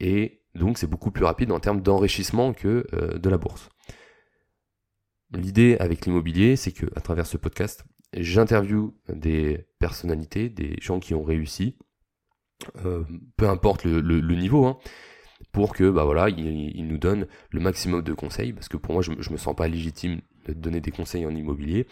Et 0.00 0.42
donc 0.54 0.76
c'est 0.76 0.86
beaucoup 0.86 1.10
plus 1.10 1.24
rapide 1.24 1.50
en 1.50 1.60
termes 1.60 1.80
d'enrichissement 1.80 2.52
que 2.52 2.86
euh, 2.92 3.18
de 3.18 3.30
la 3.30 3.38
bourse. 3.38 3.70
L'idée 5.30 5.78
avec 5.80 6.04
l'immobilier, 6.04 6.56
c'est 6.56 6.72
que 6.72 6.84
à 6.94 7.00
travers 7.00 7.26
ce 7.26 7.38
podcast, 7.38 7.86
j'interviewe 8.12 8.92
des 9.08 9.66
personnalités, 9.78 10.50
des 10.50 10.76
gens 10.78 11.00
qui 11.00 11.14
ont 11.14 11.22
réussi, 11.22 11.78
euh, 12.84 13.04
peu 13.38 13.48
importe 13.48 13.84
le, 13.84 14.20
niveau, 14.36 14.66
hein, 14.66 14.78
pour 15.50 15.74
que 15.74 15.90
bah 15.90 16.04
voilà, 16.04 16.28
ils, 16.28 16.86
nous 16.86 16.98
donnent 16.98 17.26
le 17.50 17.60
maximum 17.60 18.02
de 18.02 18.12
conseils, 18.12 18.52
parce 18.52 18.68
que 18.68 18.76
pour 18.76 18.94
moi, 18.94 19.02
je, 19.02 19.12
je 19.18 19.30
me 19.30 19.36
sens 19.36 19.56
pas 19.56 19.68
légitime 19.68 20.20
de 20.46 20.52
donner 20.52 20.80
des 20.80 20.90
conseils 20.90 21.26
en 21.26 21.34
immobilier. 21.34 21.86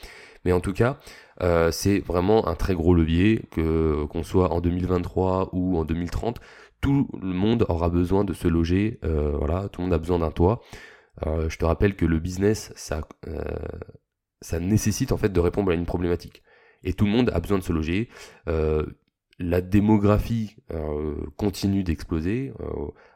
Mais 0.45 0.53
en 0.53 0.61
tout 0.61 0.73
cas, 0.73 0.99
euh, 1.43 1.71
c'est 1.71 2.01
vraiment 2.01 2.49
un 2.49 2.55
très 2.55 2.75
gros 2.75 2.95
levier, 2.95 3.43
que 3.51 4.05
qu'on 4.07 4.23
soit 4.23 4.53
en 4.53 4.61
2023 4.61 5.51
ou 5.53 5.79
en 5.79 5.85
2030, 5.85 6.41
tout 6.81 7.09
le 7.21 7.33
monde 7.33 7.67
aura 7.69 7.91
besoin 7.91 8.25
de 8.25 8.33
se 8.33 8.49
loger, 8.49 8.99
euh, 9.05 9.33
voilà, 9.37 9.69
tout 9.69 9.81
le 9.81 9.87
monde 9.87 9.95
a 9.95 9.99
besoin 9.99 10.19
d'un 10.19 10.31
toit. 10.31 10.63
Euh, 11.27 11.49
je 11.49 11.59
te 11.59 11.65
rappelle 11.65 11.95
que 11.95 12.07
le 12.07 12.19
business, 12.19 12.73
ça, 12.77 13.03
ça 14.41 14.61
nécessite 14.61 15.13
en 15.13 15.19
fait 15.19 15.33
de 15.33 15.41
répondre 15.41 15.71
à 15.71 15.75
une 15.75 15.87
problématique. 15.87 16.43
Et 16.83 16.95
tout 16.95 17.05
le 17.05 17.11
monde 17.11 17.31
a 17.35 17.41
besoin 17.41 17.59
de 17.59 17.63
se 17.63 17.73
loger. 17.73 18.09
La 19.41 19.61
démographie 19.61 20.57
continue 21.37 21.83
d'exploser. 21.83 22.53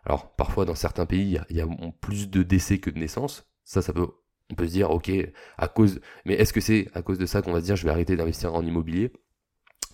alors 0.04 0.34
parfois 0.34 0.64
dans 0.64 0.74
certains 0.74 1.06
pays, 1.06 1.38
il 1.50 1.56
y, 1.56 1.60
a 1.60 1.66
plus 2.00 2.28
de 2.30 2.42
décès 2.42 2.78
que 2.78 2.90
de 2.90 2.98
naissances. 2.98 3.46
Ça, 3.62 3.82
ça 3.82 3.92
peut 3.92 4.08
on 4.50 4.54
peut 4.54 4.66
se 4.66 4.72
dire, 4.72 4.90
ok, 4.90 5.10
à 5.56 5.68
cause, 5.68 6.00
mais 6.24 6.34
est-ce 6.34 6.52
que 6.52 6.60
c'est 6.60 6.88
à 6.94 7.02
cause 7.02 7.18
de 7.18 7.26
ça 7.26 7.42
qu'on 7.42 7.52
va 7.52 7.60
se 7.60 7.64
dire, 7.64 7.76
je 7.76 7.84
vais 7.84 7.90
arrêter 7.90 8.16
d'investir 8.16 8.54
en 8.54 8.64
immobilier? 8.64 9.12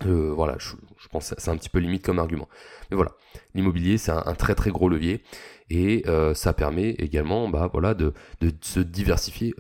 Euh, 0.07 0.33
Voilà, 0.33 0.57
je, 0.59 0.75
pense 1.11 1.31
que 1.31 1.41
c'est 1.41 1.51
un 1.51 1.57
petit 1.57 1.69
peu 1.69 1.79
limite 1.79 2.05
comme 2.05 2.19
argument. 2.19 2.49
Mais 2.91 2.97
voilà, 2.97 3.13
l'immobilier, 3.55 3.99
c'est 3.99 4.13
un, 4.13 4.35
très 4.35 4.55
très 4.55 4.71
gros 4.71 4.89
levier 4.89 5.23
et 5.69 6.03
euh, 6.09 6.35
ça 6.35 6.53
permet 6.53 6.91
également, 6.91 7.49
bah 7.49 7.69
voilà, 7.73 7.95
de, 7.95 8.13
se 8.61 8.81
diversifier 8.81 9.55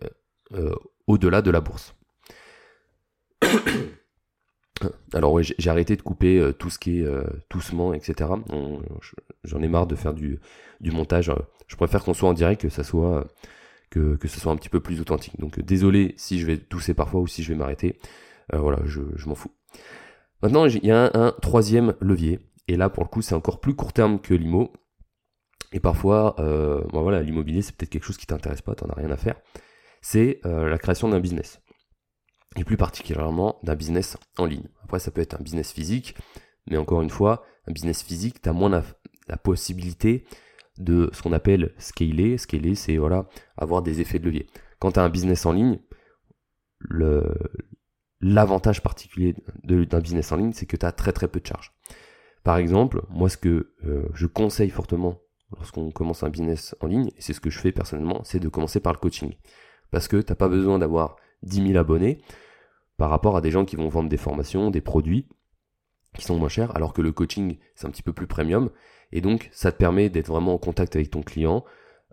euh, 0.54 0.74
au-delà 1.06 1.42
de 1.42 1.50
la 1.50 1.60
bourse. 1.60 1.94
Alors 5.12 5.32
ouais, 5.32 5.42
j'ai 5.42 5.70
arrêté 5.70 5.96
de 5.96 6.02
couper 6.02 6.52
tout 6.58 6.70
ce 6.70 6.78
qui 6.78 7.00
est 7.00 7.06
toussement, 7.48 7.92
etc. 7.92 8.30
J'en 9.44 9.60
ai 9.60 9.68
marre 9.68 9.86
de 9.86 9.94
faire 9.94 10.14
du, 10.14 10.40
montage. 10.82 11.32
Je 11.66 11.76
préfère 11.76 12.02
qu'on 12.02 12.14
soit 12.14 12.28
en 12.28 12.32
direct, 12.32 12.62
que 12.62 12.68
ça 12.68 12.82
soit 12.82 13.26
que, 13.90 14.16
que 14.16 14.28
soit 14.28 14.52
un 14.52 14.56
petit 14.56 14.68
peu 14.68 14.80
plus 14.80 15.00
authentique. 15.00 15.38
Donc 15.38 15.58
euh, 15.58 15.62
désolé 15.62 16.14
si 16.16 16.38
je 16.38 16.46
vais 16.46 16.56
tousser 16.56 16.94
parfois 16.94 17.20
ou 17.20 17.26
si 17.26 17.42
je 17.42 17.52
vais 17.52 17.58
m'arrêter. 17.58 17.98
Euh, 18.54 18.58
voilà, 18.58 18.78
je, 18.86 19.00
m'en 19.26 19.34
fous. 19.34 19.52
Maintenant, 20.42 20.64
il 20.66 20.84
y 20.84 20.90
a 20.90 21.10
un, 21.12 21.32
troisième 21.42 21.94
levier. 22.00 22.40
Et 22.68 22.76
là, 22.76 22.88
pour 22.88 23.02
le 23.02 23.08
coup, 23.08 23.20
c'est 23.20 23.34
encore 23.34 23.60
plus 23.60 23.74
court 23.74 23.92
terme 23.92 24.20
que 24.20 24.32
l'IMO. 24.32 24.72
Et 25.72 25.80
parfois, 25.80 26.34
euh, 26.38 26.82
bon, 26.92 27.02
voilà, 27.02 27.22
l'immobilier, 27.22 27.62
c'est 27.62 27.76
peut-être 27.76 27.90
quelque 27.90 28.04
chose 28.04 28.16
qui 28.16 28.26
t'intéresse 28.26 28.62
pas, 28.62 28.74
t'en 28.74 28.88
as 28.88 28.94
rien 28.94 29.10
à 29.10 29.16
faire. 29.16 29.36
C'est 30.00 30.40
euh, 30.46 30.68
la 30.68 30.78
création 30.78 31.08
d'un 31.08 31.20
business. 31.20 31.60
Et 32.56 32.64
plus 32.64 32.76
particulièrement 32.76 33.58
d'un 33.62 33.76
business 33.76 34.16
en 34.36 34.44
ligne. 34.44 34.68
Après, 34.82 34.98
ça 34.98 35.10
peut 35.10 35.20
être 35.20 35.34
un 35.34 35.42
business 35.42 35.72
physique, 35.72 36.16
mais 36.66 36.76
encore 36.76 37.00
une 37.02 37.10
fois, 37.10 37.44
un 37.68 37.72
business 37.72 38.02
physique, 38.02 38.42
tu 38.42 38.48
as 38.48 38.52
moins 38.52 38.68
la, 38.68 39.36
possibilité 39.36 40.24
de 40.78 41.08
ce 41.12 41.22
qu'on 41.22 41.32
appelle 41.32 41.72
scaler. 41.78 42.36
Scaler, 42.38 42.74
c'est 42.74 42.96
voilà, 42.96 43.28
avoir 43.56 43.82
des 43.82 44.00
effets 44.00 44.18
de 44.18 44.24
levier. 44.24 44.48
Quand 44.80 44.92
tu 44.92 44.98
as 44.98 45.04
un 45.04 45.08
business 45.08 45.46
en 45.46 45.52
ligne, 45.52 45.78
l'avantage 48.20 48.82
particulier 48.82 49.36
d'un 49.62 50.00
business 50.00 50.32
en 50.32 50.36
ligne, 50.36 50.52
c'est 50.52 50.66
que 50.66 50.76
tu 50.76 50.86
as 50.86 50.92
très 50.92 51.12
très 51.12 51.28
peu 51.28 51.38
de 51.38 51.46
charges. 51.46 51.72
Par 52.42 52.56
exemple, 52.56 53.02
moi 53.10 53.28
ce 53.28 53.36
que 53.36 53.74
euh, 53.84 54.08
je 54.14 54.26
conseille 54.26 54.70
fortement 54.70 55.20
lorsqu'on 55.52 55.90
commence 55.90 56.22
un 56.22 56.28
business 56.28 56.74
en 56.80 56.86
ligne, 56.86 57.08
et 57.16 57.20
c'est 57.20 57.32
ce 57.32 57.40
que 57.40 57.50
je 57.50 57.58
fais 57.58 57.72
personnellement, 57.72 58.22
c'est 58.24 58.40
de 58.40 58.48
commencer 58.48 58.80
par 58.80 58.92
le 58.92 58.98
coaching. 58.98 59.34
Parce 59.90 60.08
que 60.08 60.16
tu 60.16 60.30
n'as 60.30 60.36
pas 60.36 60.48
besoin 60.48 60.78
d'avoir 60.78 61.16
10 61.42 61.68
000 61.68 61.78
abonnés 61.78 62.18
par 62.96 63.10
rapport 63.10 63.36
à 63.36 63.40
des 63.40 63.50
gens 63.50 63.64
qui 63.64 63.76
vont 63.76 63.88
vendre 63.88 64.08
des 64.08 64.16
formations, 64.16 64.70
des 64.70 64.80
produits. 64.82 65.26
qui 66.14 66.24
sont 66.24 66.36
moins 66.36 66.48
chers, 66.48 66.74
alors 66.76 66.92
que 66.92 67.02
le 67.02 67.12
coaching, 67.12 67.56
c'est 67.76 67.86
un 67.86 67.90
petit 67.90 68.02
peu 68.02 68.12
plus 68.12 68.26
premium. 68.26 68.70
Et 69.12 69.20
donc, 69.20 69.48
ça 69.52 69.70
te 69.70 69.76
permet 69.76 70.10
d'être 70.10 70.26
vraiment 70.26 70.54
en 70.54 70.58
contact 70.58 70.96
avec 70.96 71.10
ton 71.10 71.22
client, 71.22 71.64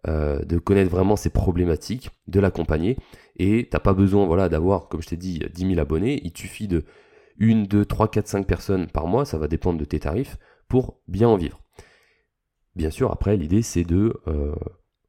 euh, 0.07 0.39
de 0.46 0.60
connaître 0.60 0.91
vraiment 0.91 1.15
ses 1.15 1.31
problématiques, 1.31 2.12
de 2.27 2.39
l'accompagner. 2.39 2.96
Et 3.38 3.67
t'as 3.69 3.79
pas 3.79 3.93
besoin 3.93 4.27
voilà, 4.27 4.50
d'avoir, 4.50 4.88
comme 4.88 5.01
je 5.01 5.07
t'ai 5.10 5.17
dit, 5.17 5.41
10 5.51 5.67
000 5.69 5.79
abonnés. 5.79 6.22
Il 6.24 6.38
suffit 6.38 6.67
de 6.67 6.86
1, 7.41 7.63
2, 7.63 7.86
3, 7.86 8.10
4, 8.10 8.27
5 8.27 8.48
personnes 8.48 8.88
par 8.88 9.07
mois, 9.07 9.25
ça 9.25 9.38
va 9.38 9.48
dépendre 9.48 9.79
de 9.79 9.86
tes 9.86 10.00
tarifs, 10.00 10.38
pour 10.67 11.00
bien 11.07 11.27
en 11.27 11.38
vivre. 11.38 11.60
Bien 12.75 12.91
sûr, 12.91 13.12
après, 13.12 13.36
l'idée, 13.38 13.63
c'est 13.63 13.84
de 13.84 14.22
euh, 14.27 14.55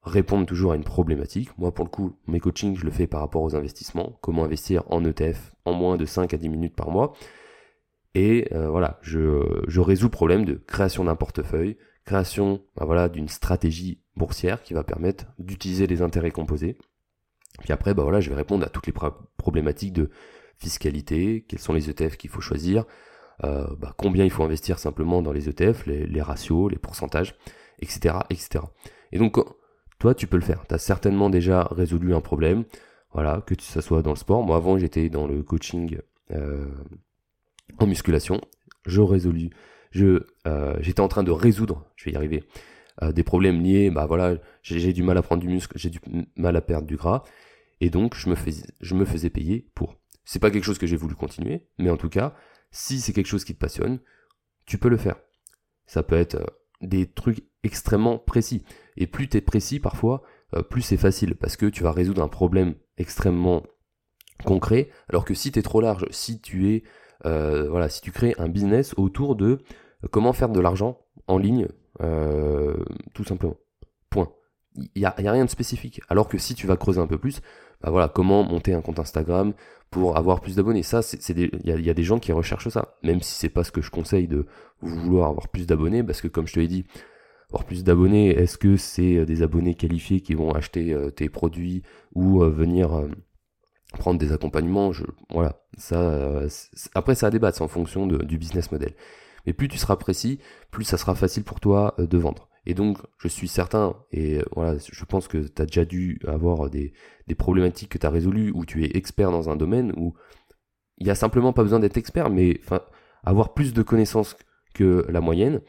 répondre 0.08 0.46
toujours 0.46 0.72
à 0.72 0.76
une 0.76 0.84
problématique. 0.84 1.50
Moi, 1.58 1.72
pour 1.72 1.84
le 1.84 1.90
coup, 1.90 2.16
mes 2.26 2.40
coachings, 2.40 2.76
je 2.76 2.84
le 2.84 2.90
fais 2.90 3.06
par 3.06 3.20
rapport 3.20 3.42
aux 3.42 3.54
investissements. 3.54 4.18
Comment 4.20 4.44
investir 4.44 4.82
en 4.88 5.04
ETF 5.04 5.54
en 5.64 5.72
moins 5.72 5.96
de 5.96 6.04
5 6.04 6.34
à 6.34 6.36
10 6.36 6.48
minutes 6.48 6.76
par 6.76 6.90
mois. 6.90 7.12
Et 8.14 8.48
euh, 8.52 8.68
voilà, 8.68 8.98
je, 9.02 9.80
résous 9.80 10.06
le 10.06 10.10
problème 10.10 10.44
de 10.44 10.54
création 10.54 11.04
d'un 11.04 11.14
portefeuille, 11.14 11.76
création 12.04 12.62
bah 12.76 12.84
voilà, 12.84 13.08
d'une 13.08 13.28
stratégie 13.28 14.02
boursière 14.16 14.62
qui 14.62 14.74
va 14.74 14.82
permettre 14.82 15.26
d'utiliser 15.38 15.86
les 15.86 16.02
intérêts 16.02 16.30
composés. 16.30 16.78
Puis 17.60 17.72
après, 17.72 17.94
bah 17.94 18.02
voilà, 18.02 18.20
je 18.20 18.30
vais 18.30 18.36
répondre 18.36 18.64
à 18.64 18.70
toutes 18.70 18.86
les 18.86 18.94
problématiques 19.36 19.92
de 19.92 20.10
fiscalité, 20.56 21.44
quels 21.48 21.60
sont 21.60 21.72
les 21.72 21.90
ETF 21.90 22.16
qu'il 22.16 22.30
faut 22.30 22.40
choisir, 22.40 22.84
euh, 23.44 23.66
bah, 23.78 23.94
combien 23.96 24.24
il 24.24 24.30
faut 24.30 24.42
investir 24.42 24.78
simplement 24.78 25.22
dans 25.22 25.32
les 25.32 25.48
ETF, 25.48 25.86
les, 25.86 26.06
les 26.06 26.22
ratios, 26.22 26.70
les 26.70 26.78
pourcentages, 26.78 27.36
etc., 27.80 28.16
etc. 28.30 28.64
Et 29.12 29.18
donc, 29.18 29.38
toi, 29.98 30.14
tu 30.14 30.26
peux 30.26 30.36
le 30.36 30.42
faire. 30.42 30.64
Tu 30.68 30.74
as 30.74 30.78
certainement 30.78 31.30
déjà 31.30 31.68
résolu 31.70 32.14
un 32.14 32.20
problème, 32.20 32.64
voilà, 33.12 33.42
que 33.46 33.54
ça 33.60 33.80
soit 33.80 34.02
dans 34.02 34.10
le 34.10 34.16
sport. 34.16 34.42
Moi, 34.42 34.56
avant, 34.56 34.78
j'étais 34.78 35.08
dans 35.08 35.26
le 35.26 35.42
coaching 35.42 35.98
euh, 36.30 36.66
en 37.78 37.86
musculation. 37.86 38.40
Je 38.86 39.00
résolu, 39.00 39.50
je, 39.90 40.24
euh, 40.46 40.76
j'étais 40.80 41.00
en 41.00 41.08
train 41.08 41.22
de 41.24 41.30
résoudre, 41.30 41.84
je 41.96 42.06
vais 42.06 42.12
y 42.12 42.16
arriver, 42.16 42.44
euh, 43.02 43.12
des 43.12 43.22
problèmes 43.22 43.62
liés, 43.62 43.90
bah 43.90 44.06
voilà, 44.06 44.36
j'ai 44.62 44.92
du 44.92 45.02
mal 45.02 45.18
à 45.18 45.22
prendre 45.22 45.42
du 45.42 45.48
muscle, 45.48 45.76
j'ai 45.76 45.90
du 45.90 46.00
mal 46.36 46.56
à 46.56 46.60
perdre 46.60 46.86
du 46.86 46.96
gras, 46.96 47.22
et 47.80 47.90
donc 47.90 48.14
je 48.14 48.28
me, 48.28 48.34
faisais, 48.34 48.66
je 48.80 48.94
me 48.94 49.04
faisais 49.04 49.30
payer 49.30 49.68
pour. 49.74 49.96
C'est 50.24 50.38
pas 50.38 50.50
quelque 50.50 50.64
chose 50.64 50.78
que 50.78 50.86
j'ai 50.86 50.96
voulu 50.96 51.14
continuer, 51.14 51.66
mais 51.78 51.90
en 51.90 51.96
tout 51.96 52.08
cas, 52.08 52.34
si 52.70 53.00
c'est 53.00 53.12
quelque 53.12 53.26
chose 53.26 53.44
qui 53.44 53.54
te 53.54 53.58
passionne, 53.58 54.00
tu 54.66 54.78
peux 54.78 54.88
le 54.88 54.96
faire. 54.96 55.16
Ça 55.86 56.02
peut 56.02 56.16
être 56.16 56.57
des 56.80 57.06
trucs 57.06 57.44
extrêmement 57.62 58.18
précis. 58.18 58.64
Et 58.96 59.06
plus 59.06 59.28
tu 59.28 59.36
es 59.36 59.40
précis 59.40 59.80
parfois, 59.80 60.22
euh, 60.54 60.62
plus 60.62 60.82
c'est 60.82 60.96
facile 60.96 61.36
parce 61.36 61.56
que 61.56 61.66
tu 61.66 61.82
vas 61.82 61.92
résoudre 61.92 62.22
un 62.22 62.28
problème 62.28 62.74
extrêmement 62.96 63.62
concret. 64.44 64.90
Alors 65.08 65.24
que 65.24 65.34
si 65.34 65.52
tu 65.52 65.58
es 65.58 65.62
trop 65.62 65.80
large, 65.80 66.06
si 66.10 66.40
tu 66.40 66.72
es 66.72 66.84
euh, 67.26 67.68
voilà, 67.68 67.88
si 67.88 68.00
tu 68.00 68.12
crées 68.12 68.34
un 68.38 68.48
business 68.48 68.94
autour 68.96 69.34
de 69.36 69.46
euh, 70.04 70.08
comment 70.10 70.32
faire 70.32 70.48
de 70.48 70.60
l'argent 70.60 71.00
en 71.26 71.38
ligne, 71.38 71.68
tout 73.12 73.24
simplement. 73.24 73.56
Il 74.94 75.00
n'y 75.00 75.04
a, 75.04 75.14
y 75.20 75.26
a, 75.26 75.32
rien 75.32 75.44
de 75.44 75.50
spécifique. 75.50 76.00
Alors 76.08 76.28
que 76.28 76.38
si 76.38 76.54
tu 76.54 76.66
vas 76.66 76.76
creuser 76.76 77.00
un 77.00 77.06
peu 77.06 77.18
plus, 77.18 77.40
bah 77.82 77.90
voilà, 77.90 78.08
comment 78.08 78.42
monter 78.44 78.74
un 78.74 78.80
compte 78.80 78.98
Instagram 78.98 79.52
pour 79.90 80.16
avoir 80.16 80.40
plus 80.40 80.56
d'abonnés? 80.56 80.82
Ça, 80.82 81.02
c'est 81.02 81.30
il 81.30 81.60
y 81.64 81.90
a, 81.90 81.94
des 81.94 82.02
gens 82.02 82.18
qui 82.18 82.32
recherchent 82.32 82.68
ça. 82.68 82.94
Même 83.02 83.20
si 83.20 83.34
c'est 83.34 83.48
pas 83.48 83.64
ce 83.64 83.72
que 83.72 83.82
je 83.82 83.90
conseille 83.90 84.28
de 84.28 84.46
vouloir 84.80 85.30
avoir 85.30 85.48
plus 85.48 85.66
d'abonnés, 85.66 86.02
parce 86.02 86.20
que 86.20 86.28
comme 86.28 86.46
je 86.46 86.54
te 86.54 86.60
l'ai 86.60 86.68
dit, 86.68 86.84
avoir 87.50 87.64
plus 87.64 87.84
d'abonnés, 87.84 88.28
est-ce 88.30 88.58
que 88.58 88.76
c'est 88.76 89.16
euh, 89.16 89.24
des 89.24 89.42
abonnés 89.42 89.74
qualifiés 89.74 90.20
qui 90.20 90.34
vont 90.34 90.52
acheter 90.52 90.92
euh, 90.92 91.10
tes 91.10 91.28
produits 91.28 91.82
ou 92.14 92.42
euh, 92.42 92.50
venir 92.50 93.08
prendre 93.98 94.18
des 94.18 94.32
accompagnements? 94.32 94.92
Je, 94.92 95.04
Voilà, 95.30 95.62
ça. 95.76 96.42
après, 96.94 97.14
ça 97.14 97.28
a 97.28 97.30
débattre, 97.30 97.58
c'est 97.58 97.64
en 97.64 97.68
fonction 97.68 98.06
du 98.06 98.38
business 98.38 98.70
model. 98.72 98.94
Mais 99.46 99.52
plus 99.52 99.68
tu 99.68 99.78
seras 99.78 99.96
précis, 99.96 100.40
plus 100.70 100.84
ça 100.84 100.98
sera 100.98 101.14
facile 101.14 101.44
pour 101.44 101.60
toi 101.60 101.94
de 101.98 102.18
vendre. 102.18 102.47
Et 102.68 102.74
donc, 102.74 102.98
je 103.16 103.28
suis 103.28 103.48
certain, 103.48 103.96
et 104.12 104.40
voilà, 104.54 104.76
je 104.78 105.04
pense 105.06 105.26
que 105.26 105.38
tu 105.38 105.62
as 105.62 105.64
déjà 105.64 105.86
dû 105.86 106.20
avoir 106.28 106.68
des, 106.68 106.92
des 107.26 107.34
problématiques 107.34 107.88
que 107.88 107.96
tu 107.98 108.06
as 108.06 108.10
résolues, 108.10 108.52
où 108.54 108.66
tu 108.66 108.84
es 108.84 108.90
expert 108.94 109.30
dans 109.30 109.48
un 109.48 109.56
domaine, 109.56 109.94
où 109.96 110.12
il 110.98 111.04
n'y 111.04 111.10
a 111.10 111.14
simplement 111.14 111.54
pas 111.54 111.62
besoin 111.62 111.80
d'être 111.80 111.96
expert, 111.96 112.28
mais 112.28 112.60
avoir 113.24 113.54
plus 113.54 113.72
de 113.72 113.80
connaissances 113.80 114.36
que 114.74 115.06
la 115.08 115.22
moyenne, 115.22 115.62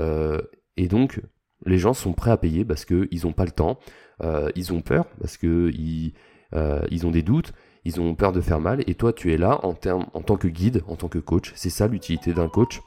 euh, 0.00 0.40
et 0.78 0.88
donc, 0.88 1.20
les 1.66 1.76
gens 1.76 1.92
sont 1.92 2.14
prêts 2.14 2.30
à 2.30 2.38
payer 2.38 2.64
parce 2.64 2.86
qu'ils 2.86 3.20
n'ont 3.24 3.34
pas 3.34 3.44
le 3.44 3.50
temps, 3.50 3.78
euh, 4.22 4.48
ils 4.56 4.72
ont 4.72 4.80
peur 4.80 5.04
parce 5.20 5.36
qu'ils 5.36 6.14
euh, 6.54 6.80
ils 6.90 7.06
ont 7.06 7.10
des 7.10 7.22
doutes, 7.22 7.52
ils 7.84 8.00
ont 8.00 8.14
peur 8.14 8.32
de 8.32 8.40
faire 8.40 8.60
mal. 8.60 8.82
Et 8.86 8.94
toi, 8.94 9.12
tu 9.12 9.30
es 9.30 9.36
là 9.36 9.60
en, 9.62 9.74
en 9.90 10.22
tant 10.22 10.36
que 10.36 10.48
guide, 10.48 10.82
en 10.88 10.96
tant 10.96 11.08
que 11.08 11.18
coach. 11.18 11.52
C'est 11.54 11.70
ça 11.70 11.86
l'utilité 11.86 12.32
d'un 12.32 12.48
coach. 12.48 12.80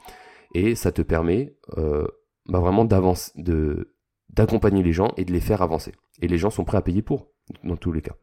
Et 0.54 0.74
ça 0.74 0.90
te 0.90 1.02
permet 1.02 1.54
bah 2.50 2.60
vraiment 2.60 2.84
d'accompagner 2.84 4.82
les 4.82 4.92
gens 4.92 5.12
et 5.16 5.24
de 5.24 5.32
les 5.32 5.40
faire 5.40 5.62
avancer. 5.62 5.92
Et 6.20 6.28
les 6.28 6.38
gens 6.38 6.50
sont 6.50 6.64
prêts 6.64 6.78
à 6.78 6.82
payer 6.82 7.02
pour, 7.02 7.30
dans 7.64 7.76
tous 7.76 7.92
les 7.92 8.02
cas. 8.02 8.16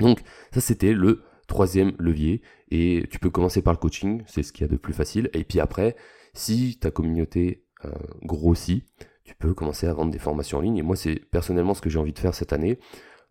Donc, 0.00 0.20
ça, 0.52 0.60
c'était 0.60 0.92
le 0.92 1.22
troisième 1.46 1.92
levier. 1.98 2.42
Et 2.70 3.06
tu 3.10 3.18
peux 3.18 3.30
commencer 3.30 3.62
par 3.62 3.72
le 3.72 3.78
coaching, 3.78 4.22
c'est 4.26 4.42
ce 4.42 4.52
qu'il 4.52 4.62
y 4.62 4.68
a 4.68 4.72
de 4.72 4.76
plus 4.76 4.92
facile. 4.92 5.30
Et 5.34 5.44
puis 5.44 5.60
après, 5.60 5.94
si 6.32 6.78
ta 6.78 6.90
communauté 6.90 7.64
euh, 7.84 7.90
grossit, 8.22 8.84
tu 9.24 9.34
peux 9.34 9.54
commencer 9.54 9.86
à 9.86 9.92
vendre 9.92 10.10
des 10.10 10.18
formations 10.18 10.58
en 10.58 10.60
ligne. 10.60 10.78
Et 10.78 10.82
moi, 10.82 10.96
c'est 10.96 11.16
personnellement 11.16 11.74
ce 11.74 11.80
que 11.80 11.90
j'ai 11.90 11.98
envie 11.98 12.12
de 12.12 12.18
faire 12.18 12.34
cette 12.34 12.52
année. 12.52 12.78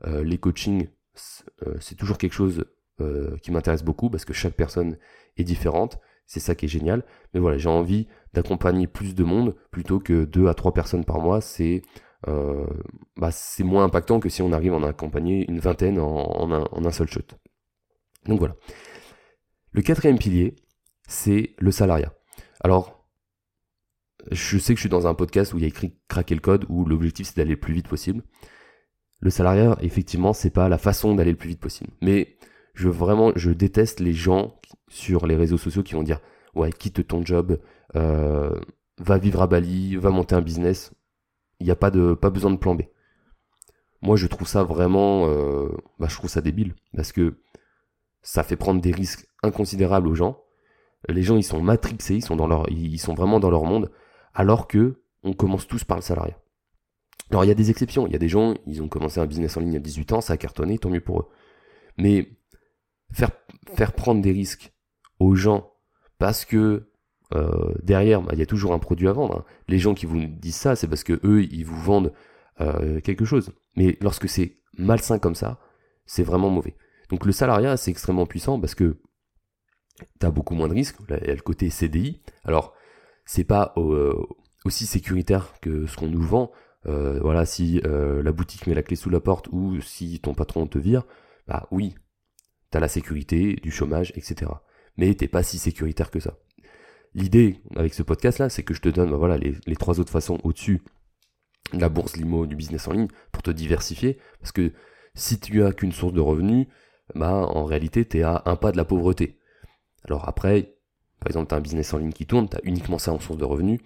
Euh, 0.05 0.23
les 0.23 0.37
coachings, 0.37 0.87
euh, 1.67 1.75
c'est 1.79 1.95
toujours 1.95 2.17
quelque 2.17 2.33
chose 2.33 2.65
qui 3.41 3.51
m'intéresse 3.51 3.83
beaucoup 3.83 4.09
parce 4.09 4.23
que 4.23 4.31
chaque 4.31 4.53
personne 4.53 4.97
est 5.35 5.43
différente. 5.43 5.99
C'est 6.25 6.39
ça 6.39 6.55
qui 6.55 6.65
est 6.65 6.69
génial. 6.69 7.03
Mais 7.33 7.39
voilà, 7.39 7.57
j'ai 7.57 7.69
envie 7.69 8.07
d'accompagner 8.33 8.87
plus 8.87 9.15
de 9.15 9.23
monde 9.23 9.55
plutôt 9.71 9.99
que 9.99 10.25
deux 10.25 10.47
à 10.47 10.53
trois 10.53 10.73
personnes 10.73 11.05
par 11.05 11.19
mois. 11.19 11.41
C'est 11.41 11.81
bah, 13.17 13.31
c'est 13.31 13.65
moins 13.65 13.83
impactant 13.83 14.21
que 14.21 14.29
si 14.29 14.41
on 14.41 14.53
arrive 14.53 14.73
à 14.73 14.77
en 14.77 14.83
accompagner 14.83 15.45
une 15.49 15.59
vingtaine 15.59 15.99
en, 15.99 16.51
un, 16.51 16.63
en 16.71 16.85
un 16.85 16.91
seul 16.91 17.09
shot. 17.09 17.19
Donc 18.27 18.39
voilà. 18.39 18.55
Le 19.71 19.81
quatrième 19.81 20.17
pilier, 20.17 20.55
c'est 21.07 21.53
le 21.57 21.71
salariat. 21.71 22.13
Alors, 22.61 23.05
je 24.31 24.57
sais 24.57 24.73
que 24.73 24.77
je 24.77 24.83
suis 24.83 24.89
dans 24.89 25.07
un 25.07 25.15
podcast 25.15 25.53
où 25.53 25.57
il 25.57 25.61
y 25.61 25.65
a 25.65 25.67
écrit 25.67 25.97
craquer 26.07 26.35
le 26.35 26.41
code, 26.41 26.65
où 26.69 26.85
l'objectif 26.85 27.27
c'est 27.27 27.37
d'aller 27.37 27.51
le 27.51 27.59
plus 27.59 27.73
vite 27.73 27.87
possible. 27.87 28.23
Le 29.19 29.29
salariat, 29.29 29.77
effectivement, 29.81 30.33
c'est 30.33 30.49
pas 30.49 30.69
la 30.69 30.77
façon 30.77 31.15
d'aller 31.15 31.31
le 31.31 31.37
plus 31.37 31.49
vite 31.49 31.59
possible. 31.59 31.91
Mais 32.01 32.37
je 32.73 32.89
vraiment, 32.89 33.31
je 33.35 33.51
déteste 33.51 33.99
les 33.99 34.13
gens 34.13 34.59
sur 34.89 35.27
les 35.27 35.35
réseaux 35.35 35.57
sociaux 35.57 35.83
qui 35.83 35.93
vont 35.93 36.03
dire 36.03 36.19
ouais, 36.55 36.71
quitte 36.71 37.07
ton 37.07 37.25
job, 37.25 37.59
euh, 37.95 38.59
va 38.97 39.17
vivre 39.17 39.41
à 39.41 39.47
Bali, 39.47 39.95
va 39.95 40.09
monter 40.09 40.35
un 40.35 40.41
business. 40.41 40.91
Il 41.59 41.65
n'y 41.65 41.71
a 41.71 41.75
pas 41.75 41.91
de, 41.91 42.13
pas 42.13 42.29
besoin 42.29 42.51
de 42.51 42.57
plan 42.57 42.75
B. 42.75 42.81
Moi, 44.01 44.17
je 44.17 44.27
trouve 44.27 44.47
ça 44.47 44.63
vraiment, 44.63 45.27
euh, 45.27 45.69
bah, 45.99 46.07
je 46.09 46.15
trouve 46.15 46.29
ça 46.29 46.41
débile 46.41 46.75
parce 46.95 47.11
que 47.11 47.37
ça 48.21 48.43
fait 48.43 48.57
prendre 48.57 48.81
des 48.81 48.91
risques 48.91 49.27
inconsidérables 49.43 50.07
aux 50.07 50.15
gens. 50.15 50.41
Les 51.09 51.23
gens, 51.23 51.37
ils 51.37 51.43
sont 51.43 51.61
matrixés, 51.61 52.15
ils 52.15 52.23
sont 52.23 52.35
dans 52.35 52.47
leur, 52.47 52.69
ils 52.69 52.99
sont 52.99 53.13
vraiment 53.13 53.39
dans 53.39 53.49
leur 53.49 53.63
monde 53.63 53.91
alors 54.33 54.67
que 54.67 55.01
on 55.23 55.33
commence 55.33 55.67
tous 55.67 55.83
par 55.83 55.97
le 55.97 56.03
salariat. 56.03 56.37
Alors 57.29 57.45
il 57.45 57.47
y 57.47 57.51
a 57.51 57.55
des 57.55 57.69
exceptions, 57.69 58.05
il 58.07 58.13
y 58.13 58.15
a 58.15 58.19
des 58.19 58.27
gens, 58.27 58.55
ils 58.67 58.81
ont 58.81 58.87
commencé 58.87 59.19
un 59.19 59.25
business 59.25 59.55
en 59.57 59.61
ligne 59.61 59.77
à 59.77 59.79
18 59.79 60.13
ans, 60.13 60.21
ça 60.21 60.33
a 60.33 60.37
cartonné, 60.37 60.77
tant 60.77 60.89
mieux 60.89 61.01
pour 61.01 61.21
eux. 61.21 61.27
Mais 61.97 62.29
faire, 63.13 63.31
faire 63.75 63.93
prendre 63.93 64.21
des 64.21 64.31
risques 64.31 64.73
aux 65.19 65.35
gens 65.35 65.71
parce 66.19 66.45
que 66.45 66.89
euh, 67.33 67.73
derrière, 67.81 68.21
bah, 68.21 68.31
il 68.33 68.39
y 68.39 68.43
a 68.43 68.45
toujours 68.45 68.73
un 68.73 68.79
produit 68.79 69.07
à 69.07 69.13
vendre. 69.13 69.39
Hein. 69.39 69.45
Les 69.67 69.79
gens 69.79 69.93
qui 69.93 70.05
vous 70.05 70.25
disent 70.25 70.55
ça, 70.55 70.75
c'est 70.75 70.87
parce 70.87 71.03
que 71.03 71.19
eux, 71.23 71.43
ils 71.43 71.65
vous 71.65 71.79
vendent 71.79 72.13
euh, 72.61 72.99
quelque 73.01 73.25
chose. 73.25 73.51
Mais 73.75 73.97
lorsque 74.01 74.29
c'est 74.29 74.57
malsain 74.77 75.19
comme 75.19 75.35
ça, 75.35 75.59
c'est 76.05 76.23
vraiment 76.23 76.49
mauvais. 76.49 76.75
Donc 77.09 77.25
le 77.25 77.31
salariat, 77.31 77.77
c'est 77.77 77.91
extrêmement 77.91 78.25
puissant 78.25 78.59
parce 78.59 78.75
que 78.75 78.97
tu 80.19 80.25
as 80.25 80.31
beaucoup 80.31 80.55
moins 80.55 80.67
de 80.67 80.73
risques. 80.73 80.97
il 81.09 81.27
y 81.27 81.31
a 81.31 81.35
le 81.35 81.41
côté 81.41 81.69
CDI. 81.69 82.21
Alors, 82.43 82.73
c'est 83.25 83.43
pas 83.43 83.73
euh, 83.77 84.13
aussi 84.65 84.85
sécuritaire 84.85 85.53
que 85.61 85.85
ce 85.85 85.97
qu'on 85.97 86.07
nous 86.07 86.21
vend. 86.21 86.51
Euh, 86.85 87.19
voilà, 87.21 87.45
si 87.45 87.81
euh, 87.85 88.21
la 88.21 88.31
boutique 88.31 88.67
met 88.67 88.73
la 88.73 88.83
clé 88.83 88.95
sous 88.95 89.09
la 89.09 89.21
porte 89.21 89.47
ou 89.51 89.79
si 89.81 90.19
ton 90.19 90.33
patron 90.33 90.67
te 90.67 90.77
vire, 90.77 91.03
bah 91.47 91.67
oui, 91.71 91.95
t'as 92.73 92.79
la 92.79 92.87
sécurité, 92.87 93.55
du 93.61 93.69
chômage, 93.69 94.11
etc. 94.15 94.51
Mais 94.97 95.13
t'es 95.13 95.27
pas 95.27 95.43
si 95.43 95.59
sécuritaire 95.59 96.09
que 96.09 96.19
ça. 96.19 96.39
L'idée 97.13 97.59
avec 97.75 97.93
ce 97.93 98.01
podcast 98.01 98.39
là, 98.39 98.49
c'est 98.49 98.63
que 98.63 98.73
je 98.73 98.81
te 98.81 98.89
donne 98.89 99.11
bah, 99.11 99.17
voilà 99.17 99.37
les, 99.37 99.75
trois 99.75 99.99
autres 99.99 100.11
façons 100.11 100.39
au-dessus 100.43 100.81
de 101.71 101.79
la 101.79 101.89
bourse 101.89 102.17
limo, 102.17 102.47
du 102.47 102.55
business 102.55 102.87
en 102.87 102.93
ligne, 102.93 103.09
pour 103.31 103.43
te 103.43 103.51
diversifier. 103.51 104.17
Parce 104.39 104.51
que 104.51 104.73
si 105.13 105.39
tu 105.39 105.63
as 105.63 105.71
qu'une 105.71 105.91
source 105.91 106.13
de 106.13 106.19
revenus, 106.19 106.65
bah 107.13 107.45
en 107.47 107.63
réalité 107.63 108.05
t'es 108.05 108.23
à 108.23 108.41
un 108.45 108.55
pas 108.55 108.71
de 108.71 108.77
la 108.77 108.85
pauvreté. 108.85 109.37
Alors 110.05 110.27
après, 110.27 110.73
par 111.19 111.27
exemple, 111.27 111.49
tu 111.49 111.53
as 111.53 111.59
un 111.59 111.61
business 111.61 111.93
en 111.93 111.99
ligne 111.99 112.11
qui 112.11 112.25
tourne, 112.25 112.49
tu 112.49 112.57
as 112.57 112.61
uniquement 112.63 112.97
ça 112.97 113.13
en 113.13 113.19
source 113.19 113.37
de 113.37 113.45
revenus. 113.45 113.81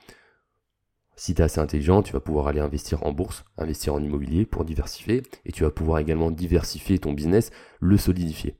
Si 1.18 1.36
tu 1.36 1.42
es 1.42 1.44
assez 1.44 1.60
intelligent, 1.60 2.04
tu 2.04 2.14
vas 2.14 2.22
pouvoir 2.22 2.48
aller 2.48 2.62
investir 2.62 3.06
en 3.06 3.12
bourse, 3.12 3.44
investir 3.58 3.94
en 3.94 4.02
immobilier 4.02 4.46
pour 4.46 4.64
diversifier, 4.64 5.24
et 5.46 5.52
tu 5.52 5.64
vas 5.64 5.72
pouvoir 5.72 6.00
également 6.00 6.32
diversifier 6.32 7.00
ton 7.00 7.12
business, 7.12 7.52
le 7.82 7.98
solidifier. 7.98 8.56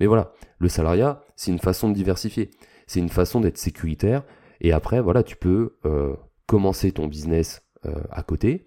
Mais 0.00 0.06
voilà, 0.06 0.32
le 0.58 0.68
salariat, 0.68 1.22
c'est 1.36 1.50
une 1.50 1.58
façon 1.58 1.88
de 1.88 1.94
diversifier. 1.94 2.50
c'est 2.86 3.00
une 3.00 3.08
façon 3.08 3.40
d'être 3.40 3.58
sécuritaire. 3.58 4.22
Et 4.60 4.72
après, 4.72 5.00
voilà, 5.00 5.22
tu 5.22 5.36
peux 5.36 5.76
euh, 5.84 6.14
commencer 6.46 6.92
ton 6.92 7.06
business 7.06 7.62
euh, 7.84 8.00
à 8.10 8.22
côté, 8.22 8.66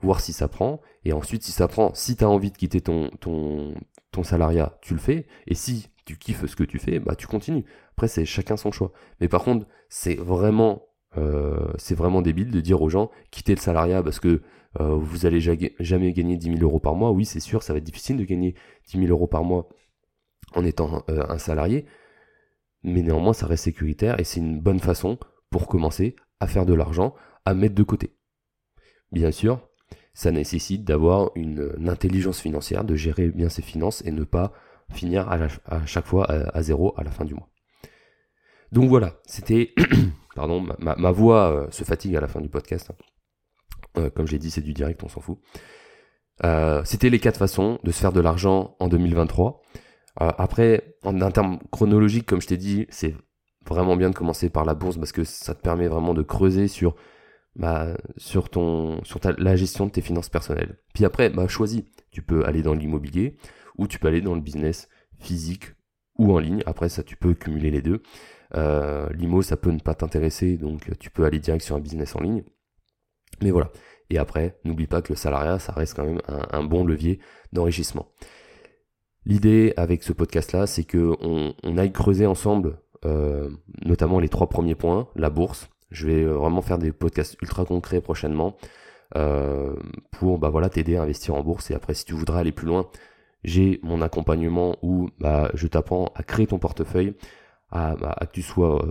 voir 0.00 0.20
si 0.20 0.32
ça 0.32 0.48
prend. 0.48 0.80
Et 1.04 1.12
ensuite, 1.12 1.42
si 1.42 1.52
ça 1.52 1.68
prend, 1.68 1.94
si 1.94 2.16
tu 2.16 2.24
as 2.24 2.28
envie 2.28 2.50
de 2.50 2.56
quitter 2.56 2.80
ton, 2.80 3.10
salariat, 4.22 4.78
tu 4.82 4.94
le 4.94 5.00
fais. 5.00 5.26
Et 5.46 5.54
si 5.54 5.88
tu 6.04 6.18
kiffes 6.18 6.46
ce 6.46 6.56
que 6.56 6.64
tu 6.64 6.78
fais, 6.78 6.98
bah 6.98 7.14
tu 7.14 7.26
continues. 7.26 7.64
Après, 7.92 8.08
c'est 8.08 8.24
chacun 8.24 8.56
son 8.56 8.72
choix. 8.72 8.92
Mais 9.20 9.28
par 9.28 9.44
contre, 9.44 9.66
c'est 9.88 10.16
vraiment, 10.16 10.82
euh, 11.16 11.72
vraiment 11.90 12.22
débile 12.22 12.50
de 12.50 12.60
dire 12.60 12.82
aux 12.82 12.90
gens 12.90 13.10
quittez 13.30 13.54
le 13.54 13.60
salariat 13.60 14.02
parce 14.02 14.20
que 14.20 14.42
vous 14.78 15.26
allez 15.26 15.40
jamais 15.40 16.12
gagner 16.12 16.36
10 16.36 16.58
000 16.58 16.58
euros 16.62 16.78
par 16.78 16.94
mois. 16.94 17.10
Oui, 17.10 17.24
c'est 17.24 17.40
sûr, 17.40 17.64
ça 17.64 17.72
va 17.72 17.78
être 17.78 17.84
difficile 17.84 18.16
de 18.16 18.24
gagner 18.24 18.54
10 18.86 18.98
000 18.98 19.10
euros 19.10 19.26
par 19.26 19.42
mois 19.42 19.68
en 20.54 20.64
étant 20.64 21.04
euh, 21.08 21.24
un 21.28 21.38
salarié. 21.38 21.86
Mais 22.82 23.02
néanmoins, 23.02 23.32
ça 23.32 23.46
reste 23.46 23.64
sécuritaire 23.64 24.18
et 24.18 24.24
c'est 24.24 24.40
une 24.40 24.60
bonne 24.60 24.80
façon 24.80 25.18
pour 25.50 25.66
commencer 25.66 26.16
à 26.40 26.46
faire 26.46 26.66
de 26.66 26.74
l'argent, 26.74 27.14
à 27.44 27.54
mettre 27.54 27.74
de 27.74 27.82
côté. 27.82 28.16
Bien 29.12 29.30
sûr, 29.32 29.68
ça 30.14 30.30
nécessite 30.30 30.84
d'avoir 30.84 31.30
une, 31.34 31.88
intelligence 31.88 32.40
financière, 32.40 32.84
de 32.84 32.94
gérer 32.94 33.28
bien 33.28 33.48
ses 33.48 33.62
finances 33.62 34.02
et 34.06 34.12
ne 34.12 34.24
pas 34.24 34.52
finir 34.90 35.28
à, 35.30 35.86
chaque 35.86 36.06
fois 36.06 36.30
à, 36.30 36.62
zéro 36.62 36.94
à 36.96 37.04
la 37.04 37.10
fin 37.10 37.24
du 37.24 37.34
mois. 37.34 37.48
Donc 38.72 38.88
voilà, 38.88 39.20
c'était, 39.26 39.74
pardon, 40.34 40.66
ma, 40.78 41.10
voix 41.10 41.50
euh, 41.50 41.70
se 41.70 41.84
fatigue 41.84 42.16
à 42.16 42.20
la 42.20 42.28
fin 42.28 42.40
du 42.40 42.48
podcast. 42.48 42.90
Euh, 43.98 44.10
comme 44.10 44.26
j'ai 44.26 44.38
dit, 44.38 44.50
c'est 44.50 44.60
du 44.60 44.72
direct, 44.72 45.02
on 45.02 45.08
s'en 45.08 45.20
fout. 45.20 45.38
Euh, 46.44 46.82
c'était 46.84 47.10
les 47.10 47.18
quatre 47.18 47.38
façons 47.38 47.78
de 47.84 47.90
se 47.90 48.00
faire 48.00 48.12
de 48.12 48.20
l'argent 48.20 48.76
en 48.80 48.88
2023. 48.88 49.62
Après, 50.20 50.96
en 51.02 51.20
un 51.20 51.30
terme 51.30 51.58
chronologique, 51.70 52.26
comme 52.26 52.40
je 52.40 52.46
t'ai 52.46 52.56
dit, 52.56 52.86
c'est 52.90 53.14
vraiment 53.66 53.96
bien 53.96 54.10
de 54.10 54.14
commencer 54.14 54.50
par 54.50 54.64
la 54.64 54.74
bourse 54.74 54.96
parce 54.96 55.12
que 55.12 55.24
ça 55.24 55.54
te 55.54 55.60
permet 55.60 55.88
vraiment 55.88 56.14
de 56.14 56.22
creuser 56.22 56.68
sur 56.68 56.94
bah, 57.56 57.96
sur 58.16 58.48
sur 59.02 59.20
la 59.38 59.56
gestion 59.56 59.86
de 59.86 59.90
tes 59.90 60.00
finances 60.00 60.28
personnelles. 60.28 60.78
Puis 60.94 61.04
après, 61.04 61.30
bah 61.30 61.48
choisis. 61.48 61.82
Tu 62.10 62.22
peux 62.22 62.44
aller 62.44 62.62
dans 62.62 62.74
l'immobilier 62.74 63.36
ou 63.78 63.86
tu 63.86 63.98
peux 63.98 64.08
aller 64.08 64.20
dans 64.20 64.34
le 64.34 64.40
business 64.40 64.88
physique 65.18 65.74
ou 66.18 66.32
en 66.34 66.38
ligne. 66.38 66.62
Après 66.66 66.88
ça, 66.88 67.02
tu 67.02 67.16
peux 67.16 67.34
cumuler 67.34 67.70
les 67.70 67.82
deux. 67.82 68.02
Euh, 68.56 69.08
L'IMO, 69.12 69.42
ça 69.42 69.56
peut 69.56 69.70
ne 69.70 69.78
pas 69.78 69.94
t'intéresser, 69.94 70.56
donc 70.56 70.90
tu 70.98 71.10
peux 71.10 71.24
aller 71.24 71.38
direct 71.38 71.64
sur 71.64 71.76
un 71.76 71.80
business 71.80 72.16
en 72.16 72.20
ligne. 72.20 72.42
Mais 73.42 73.50
voilà. 73.50 73.70
Et 74.10 74.18
après, 74.18 74.58
n'oublie 74.64 74.88
pas 74.88 75.02
que 75.02 75.12
le 75.12 75.16
salariat, 75.16 75.58
ça 75.58 75.72
reste 75.72 75.94
quand 75.94 76.04
même 76.04 76.20
un, 76.26 76.64
bon 76.64 76.84
levier 76.84 77.20
d'enrichissement. 77.52 78.08
L'idée 79.26 79.74
avec 79.76 80.02
ce 80.02 80.12
podcast-là, 80.12 80.66
c'est 80.66 80.84
que 80.84 81.14
on, 81.20 81.76
aille 81.76 81.92
creuser 81.92 82.26
ensemble, 82.26 82.78
euh, 83.04 83.50
notamment 83.84 84.18
les 84.18 84.28
trois 84.28 84.48
premiers 84.48 84.74
points, 84.74 85.08
la 85.14 85.30
bourse, 85.30 85.68
je 85.90 86.06
vais 86.06 86.22
euh, 86.22 86.32
vraiment 86.32 86.62
faire 86.62 86.78
des 86.78 86.92
podcasts 86.92 87.36
ultra 87.42 87.64
concrets 87.64 88.00
prochainement 88.00 88.56
euh, 89.16 89.74
pour 90.12 90.38
bah 90.38 90.50
voilà 90.50 90.70
t'aider 90.70 90.96
à 90.96 91.02
investir 91.02 91.34
en 91.34 91.42
bourse. 91.42 91.70
Et 91.70 91.74
après, 91.74 91.94
si 91.94 92.04
tu 92.04 92.14
voudras 92.14 92.40
aller 92.40 92.52
plus 92.52 92.66
loin, 92.66 92.88
j'ai 93.44 93.78
mon 93.82 94.00
accompagnement 94.00 94.76
où 94.82 95.10
bah, 95.18 95.50
je 95.54 95.66
t'apprends 95.66 96.12
à 96.14 96.22
créer 96.22 96.46
ton 96.46 96.58
portefeuille, 96.58 97.14
à, 97.70 97.96
bah, 97.96 98.16
que 98.20 98.32
tu 98.32 98.42
sois 98.42 98.84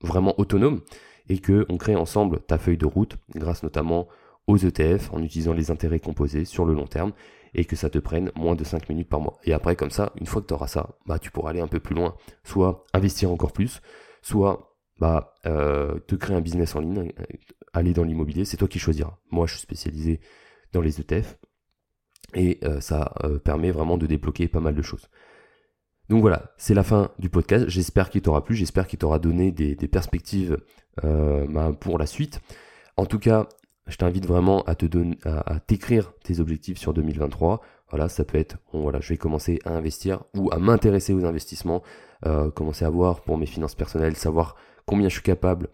vraiment 0.00 0.38
autonome 0.38 0.80
et 1.28 1.38
que 1.38 1.66
on 1.68 1.76
crée 1.76 1.96
ensemble 1.96 2.40
ta 2.40 2.58
feuille 2.58 2.76
de 2.76 2.86
route 2.86 3.16
grâce 3.34 3.62
notamment 3.62 4.08
aux 4.46 4.56
ETF 4.58 5.12
en 5.12 5.22
utilisant 5.22 5.54
les 5.54 5.70
intérêts 5.70 6.00
composés 6.00 6.44
sur 6.44 6.64
le 6.64 6.74
long 6.74 6.86
terme 6.86 7.12
et 7.54 7.64
que 7.64 7.76
ça 7.76 7.90
te 7.90 7.98
prenne 7.98 8.30
moins 8.34 8.54
de 8.54 8.64
5 8.64 8.88
minutes 8.88 9.08
par 9.08 9.20
mois. 9.20 9.38
Et 9.44 9.52
après 9.52 9.76
comme 9.76 9.90
ça, 9.90 10.12
une 10.20 10.26
fois 10.26 10.42
que 10.42 10.46
tu 10.46 10.54
auras 10.54 10.66
ça, 10.66 10.98
bah 11.06 11.18
tu 11.18 11.30
pourras 11.30 11.50
aller 11.50 11.60
un 11.60 11.68
peu 11.68 11.80
plus 11.80 11.94
loin, 11.94 12.16
soit 12.42 12.84
investir 12.92 13.30
encore 13.30 13.52
plus, 13.52 13.80
soit 14.22 14.74
bah, 14.98 15.34
euh, 15.46 15.98
te 16.06 16.14
créer 16.14 16.36
un 16.36 16.40
business 16.40 16.74
en 16.76 16.80
ligne, 16.80 17.12
euh, 17.18 17.24
aller 17.72 17.92
dans 17.92 18.04
l'immobilier, 18.04 18.44
c'est 18.44 18.56
toi 18.56 18.68
qui 18.68 18.78
choisiras. 18.78 19.18
Moi, 19.30 19.46
je 19.46 19.54
suis 19.54 19.62
spécialisé 19.62 20.20
dans 20.72 20.80
les 20.80 21.00
ETF 21.00 21.36
et 22.34 22.58
euh, 22.64 22.80
ça 22.80 23.14
permet 23.44 23.70
vraiment 23.70 23.98
de 23.98 24.06
débloquer 24.06 24.48
pas 24.48 24.60
mal 24.60 24.74
de 24.74 24.82
choses. 24.82 25.08
Donc 26.08 26.20
voilà, 26.20 26.52
c'est 26.58 26.74
la 26.74 26.82
fin 26.82 27.10
du 27.18 27.30
podcast. 27.30 27.68
J'espère 27.68 28.10
qu'il 28.10 28.22
t'aura 28.22 28.44
plu, 28.44 28.54
j'espère 28.54 28.86
qu'il 28.86 28.98
t'aura 28.98 29.18
donné 29.18 29.52
des, 29.52 29.88
perspectives 29.88 30.58
bah, 31.02 31.72
pour 31.78 31.98
la 31.98 32.06
suite. 32.06 32.40
En 32.96 33.06
tout 33.06 33.18
cas, 33.18 33.48
je 33.86 33.96
t'invite 33.96 34.26
vraiment 34.26 34.62
à 34.62 34.74
t'écrire 34.74 36.12
tes 36.22 36.40
objectifs 36.40 36.78
sur 36.78 36.94
2023. 36.94 37.60
Voilà, 37.90 38.08
ça 38.08 38.24
peut 38.24 38.38
être, 38.38 38.56
bon, 38.72 38.80
voilà, 38.80 39.00
je 39.00 39.10
vais 39.10 39.18
commencer 39.18 39.58
à 39.64 39.70
investir 39.70 40.24
ou 40.34 40.50
à 40.52 40.58
m'intéresser 40.58 41.12
aux 41.12 41.24
investissements, 41.24 41.82
commencer 42.54 42.84
à 42.84 42.90
voir 42.90 43.20
pour 43.20 43.36
mes 43.36 43.46
finances 43.46 43.74
personnelles, 43.74 44.16
savoir 44.16 44.56
combien 44.86 45.08
je 45.08 45.14
suis 45.14 45.22
capable 45.22 45.68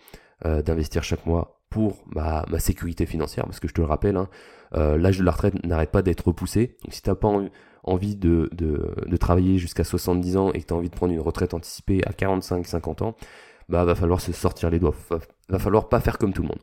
euh, 0.46 0.62
d'investir 0.62 1.02
chaque 1.02 1.26
mois 1.26 1.60
pour 1.68 2.02
ma, 2.06 2.44
sécurité 2.58 3.06
financière, 3.06 3.44
parce 3.44 3.60
que 3.60 3.68
je 3.68 3.74
te 3.74 3.80
le 3.80 3.86
rappelle, 3.86 4.16
hein, 4.16 4.28
euh, 4.74 4.96
l'âge 4.96 5.18
de 5.18 5.22
la 5.22 5.30
retraite 5.30 5.64
n'arrête 5.64 5.90
pas 5.90 6.02
d'être 6.02 6.28
repoussé. 6.28 6.78
Donc 6.82 6.94
si 6.94 7.02
tu 7.02 7.10
n'as 7.10 7.14
pas 7.14 7.28
envie 7.84 8.16
de, 8.16 8.50
travailler 9.20 9.58
jusqu'à 9.58 9.84
70 9.84 10.36
ans 10.36 10.52
et 10.52 10.60
que 10.60 10.66
tu 10.66 10.74
as 10.74 10.76
envie 10.76 10.88
de 10.88 10.94
prendre 10.94 11.12
une 11.12 11.20
retraite 11.20 11.54
anticipée 11.54 12.00
à 12.06 12.12
45-50 12.12 13.04
ans, 13.04 13.16
bah 13.68 13.84
va 13.84 13.94
falloir 13.94 14.20
se 14.20 14.32
sortir 14.32 14.70
les 14.70 14.80
doigts. 14.80 14.94
Va, 15.10 15.18
va 15.48 15.58
falloir 15.58 15.88
pas 15.88 16.00
faire 16.00 16.18
comme 16.18 16.32
tout 16.32 16.42
le 16.42 16.48
monde. 16.48 16.60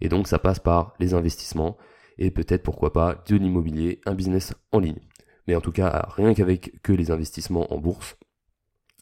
Et 0.00 0.08
donc 0.08 0.28
ça 0.28 0.38
passe 0.38 0.58
par 0.58 0.94
les 1.00 1.14
investissements 1.14 1.76
et 2.18 2.30
peut-être 2.30 2.62
pourquoi 2.62 2.92
pas 2.92 3.22
de 3.28 3.36
l'immobilier, 3.36 4.00
un 4.06 4.14
business 4.14 4.54
en 4.72 4.80
ligne. 4.80 5.00
Mais 5.46 5.54
en 5.54 5.60
tout 5.60 5.72
cas, 5.72 6.08
rien 6.16 6.34
qu'avec 6.34 6.82
que 6.82 6.92
les 6.92 7.10
investissements 7.10 7.72
en 7.72 7.78
bourse, 7.78 8.16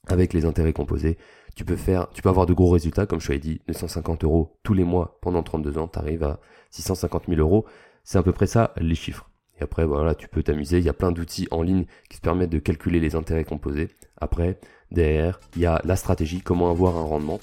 avec 0.07 0.33
les 0.33 0.45
intérêts 0.45 0.73
composés, 0.73 1.19
tu 1.57 1.65
peux 1.65 1.77
faire, 1.77 2.09
tu 2.11 2.23
peux 2.23 2.29
avoir 2.29 2.47
de 2.47 2.53
gros 2.53 2.71
résultats, 2.71 3.07
comme 3.07 3.21
je 3.21 3.27
t'avais 3.27 3.39
dit, 3.39 3.61
250 3.67 4.25
euros 4.25 4.59
tous 4.63 4.75
les 4.75 4.85
mois 4.85 5.19
pendant 5.23 5.43
32 5.43 5.79
ans, 5.79 5.89
tu 5.89 5.99
arrives 5.99 6.23
à 6.23 6.39
650 6.71 7.25
000 7.29 7.41
euros. 7.41 7.65
C'est 8.05 8.19
à 8.19 8.23
peu 8.23 8.33
près 8.33 8.47
ça 8.47 8.73
les 8.77 8.95
chiffres. 8.95 9.29
Et 9.59 9.63
après, 9.63 9.87
voilà, 9.87 10.15
tu 10.15 10.29
peux 10.29 10.43
t'amuser. 10.43 10.79
Il 10.79 10.85
y 10.85 10.89
a 10.89 10.93
plein 10.93 11.13
d'outils 11.13 11.49
en 11.51 11.63
ligne 11.63 11.87
qui 12.11 12.19
te 12.19 12.23
permettent 12.23 12.51
de 12.51 12.59
calculer 12.59 13.01
les 13.01 13.17
intérêts 13.17 13.45
composés. 13.45 13.89
Après, 14.19 14.61
derrière, 14.91 15.41
il 15.57 15.63
y 15.63 15.67
a 15.67 15.81
la 15.85 15.97
stratégie, 15.97 16.43
comment 16.43 16.71
avoir 16.71 16.99
un 16.99 17.05
rendement. 17.05 17.41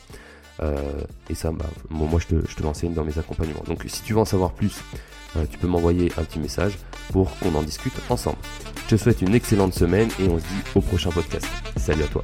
Euh, 0.61 1.01
et 1.29 1.35
ça, 1.35 1.51
bah, 1.51 1.65
moi, 1.89 2.19
je 2.19 2.35
te, 2.35 2.47
je 2.47 2.55
te 2.55 2.63
l'enseigne 2.63 2.93
dans 2.93 3.03
mes 3.03 3.17
accompagnements. 3.17 3.63
Donc, 3.67 3.83
si 3.87 4.01
tu 4.03 4.13
veux 4.13 4.19
en 4.19 4.25
savoir 4.25 4.51
plus, 4.51 4.81
euh, 5.35 5.45
tu 5.49 5.57
peux 5.57 5.67
m'envoyer 5.67 6.11
un 6.17 6.23
petit 6.23 6.39
message 6.39 6.77
pour 7.11 7.37
qu'on 7.39 7.55
en 7.55 7.63
discute 7.63 7.93
ensemble. 8.09 8.37
Je 8.85 8.95
te 8.95 9.01
souhaite 9.01 9.21
une 9.21 9.33
excellente 9.33 9.73
semaine 9.73 10.09
et 10.19 10.27
on 10.27 10.37
se 10.37 10.43
dit 10.43 10.61
au 10.75 10.81
prochain 10.81 11.09
podcast. 11.09 11.47
Salut 11.77 12.03
à 12.03 12.07
toi. 12.07 12.23